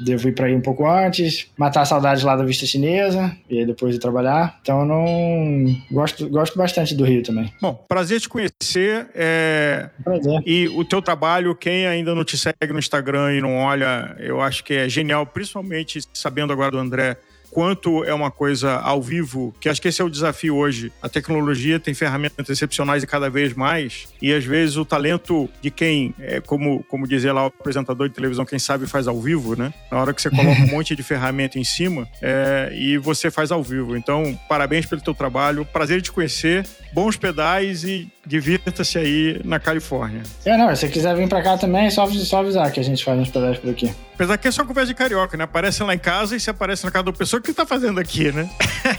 devo 0.04 0.28
ir 0.28 0.34
para 0.34 0.48
aí 0.48 0.56
um 0.56 0.62
pouco 0.62 0.88
antes, 0.88 1.48
matar 1.58 1.82
a 1.82 1.86
saudade 1.86 2.26
lá 2.26 2.36
da 2.36 2.44
vista 2.44 2.66
chinesa 2.66 3.36
e 3.50 3.60
aí 3.60 3.66
depois 3.66 3.96
ir 3.96 4.00
trabalhar. 4.00 4.60
Então 4.62 4.86
não 4.86 5.66
gosto, 5.92 6.30
gosto 6.30 6.58
bastante 6.58 6.96
do 6.96 7.04
Rio 7.04 7.24
também. 7.24 7.52
Bom, 7.62 7.74
prazer 7.88 8.20
te 8.20 8.30
conhecer. 8.30 9.08
É... 9.16 9.90
Prazer. 10.04 10.42
E 10.46 10.68
o 10.70 10.86
teu 10.86 11.02
trabalho, 11.02 11.56
quem 11.56 11.88
ainda 11.88 12.14
não 12.14 12.24
te 12.24 12.38
segue 12.38 12.72
no 12.72 12.80
Instagram 12.80 13.36
e 13.36 13.42
não 13.42 13.56
olha, 13.56 14.16
eu 14.20 14.42
acho 14.42 14.64
que 14.64 14.74
é 14.74 14.90
genial, 14.90 15.26
principalmente 15.26 16.00
sabendo 16.14 16.54
agora 16.54 16.72
do 16.72 16.78
André 16.78 17.18
quanto 17.54 18.04
é 18.04 18.14
uma 18.14 18.32
coisa 18.32 18.78
ao 18.78 19.02
vivo, 19.02 19.54
que 19.60 19.70
acho 19.70 19.82
que 19.82 19.88
esse 19.88 20.02
é 20.02 20.06
o 20.06 20.10
desafio 20.10 20.56
hoje. 20.56 20.92
A 21.02 21.08
tecnologia 21.08 21.80
tem 21.80 21.94
ferramentas 21.94 22.50
excepcionais 22.50 23.04
e 23.04 23.08
cada 23.08 23.30
vez 23.30 23.54
mais, 23.54 24.08
e 24.22 24.34
às 24.34 24.44
vezes 24.44 24.76
o 24.76 24.84
talento 24.84 25.48
de 25.62 25.70
quem, 25.70 26.16
é, 26.20 26.42
como, 26.42 26.84
como 26.86 27.08
dizia 27.08 27.32
lá 27.32 27.44
o 27.44 27.48
apresentador 27.48 28.10
de 28.10 28.16
televisão, 28.16 28.44
quem 28.44 28.58
sabe 28.58 28.88
faz 28.88 29.08
ao 29.08 29.22
vivo, 29.22 29.56
né? 29.56 29.72
Na 29.92 30.02
hora 30.02 30.14
que 30.14 30.22
você 30.22 30.32
coloca 30.32 30.62
um 30.62 30.68
monte 30.74 30.96
de 30.96 31.04
ferramenta 31.04 31.60
em 31.60 31.64
cima 31.64 32.08
é, 32.22 32.72
e 32.74 32.98
você 32.98 33.30
faz 33.30 33.52
ao 33.52 33.62
vivo. 33.62 33.96
Então, 33.96 34.38
parabéns 34.50 34.88
pelo 34.88 35.02
teu 35.02 35.14
trabalho, 35.14 35.64
prazer 35.66 35.98
de 35.98 36.04
te 36.04 36.12
conhecer, 36.12 36.66
bons 36.92 37.16
pedais 37.18 37.84
e 37.84 38.12
divirta-se 38.26 38.98
aí 38.98 39.42
na 39.44 39.60
Califórnia. 39.60 40.24
É, 40.46 40.58
não, 40.58 40.74
se 40.76 40.82
você 40.82 40.90
quiser 40.90 41.16
vir 41.16 41.28
pra 41.28 41.42
cá 41.42 41.58
também, 41.58 41.86
é 41.86 41.90
só, 41.90 42.08
só 42.08 42.40
avisar 42.40 42.72
que 42.72 42.80
a 42.80 42.84
gente 42.84 43.04
faz 43.04 43.20
uns 43.20 43.30
pedais 43.30 43.60
por 43.60 43.70
aqui. 43.70 43.94
Apesar 44.14 44.38
que 44.38 44.48
é 44.48 44.52
só 44.52 44.64
conversa 44.64 44.88
de 44.88 44.94
carioca, 44.94 45.36
né? 45.36 45.44
Aparece 45.44 45.84
lá 45.84 45.94
em 45.94 46.00
casa 46.00 46.36
e 46.36 46.40
se 46.40 46.50
aparece 46.50 46.86
na 46.86 46.92
casa 46.92 47.06
da 47.06 47.14
pessoa, 47.14 47.42
o 47.44 47.46
que 47.46 47.54
tá 47.54 47.66
fazendo 47.66 48.00
aqui, 48.00 48.32
né? 48.32 48.50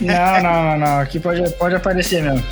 Não, 0.00 0.42
não, 0.42 0.64
não, 0.64 0.78
não. 0.78 0.98
Aqui 1.00 1.18
pode, 1.18 1.50
pode 1.54 1.74
aparecer 1.74 2.22
mesmo. 2.22 2.44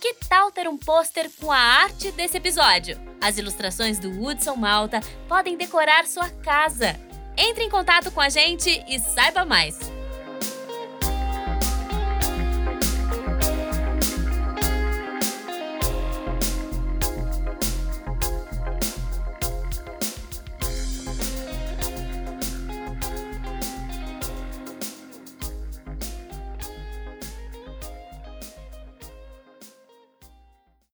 Que 0.00 0.14
tal 0.30 0.50
ter 0.50 0.66
um 0.66 0.78
pôster 0.78 1.30
com 1.38 1.52
a 1.52 1.58
arte 1.58 2.10
desse 2.12 2.38
episódio? 2.38 2.98
As 3.20 3.36
ilustrações 3.36 3.98
do 3.98 4.10
Hudson 4.10 4.56
Malta 4.56 5.00
podem 5.28 5.58
decorar 5.58 6.06
sua 6.06 6.30
casa. 6.42 7.09
Entre 7.36 7.64
em 7.64 7.70
contato 7.70 8.10
com 8.10 8.20
a 8.20 8.28
gente 8.28 8.84
e 8.86 8.98
saiba 8.98 9.44
mais. 9.44 9.89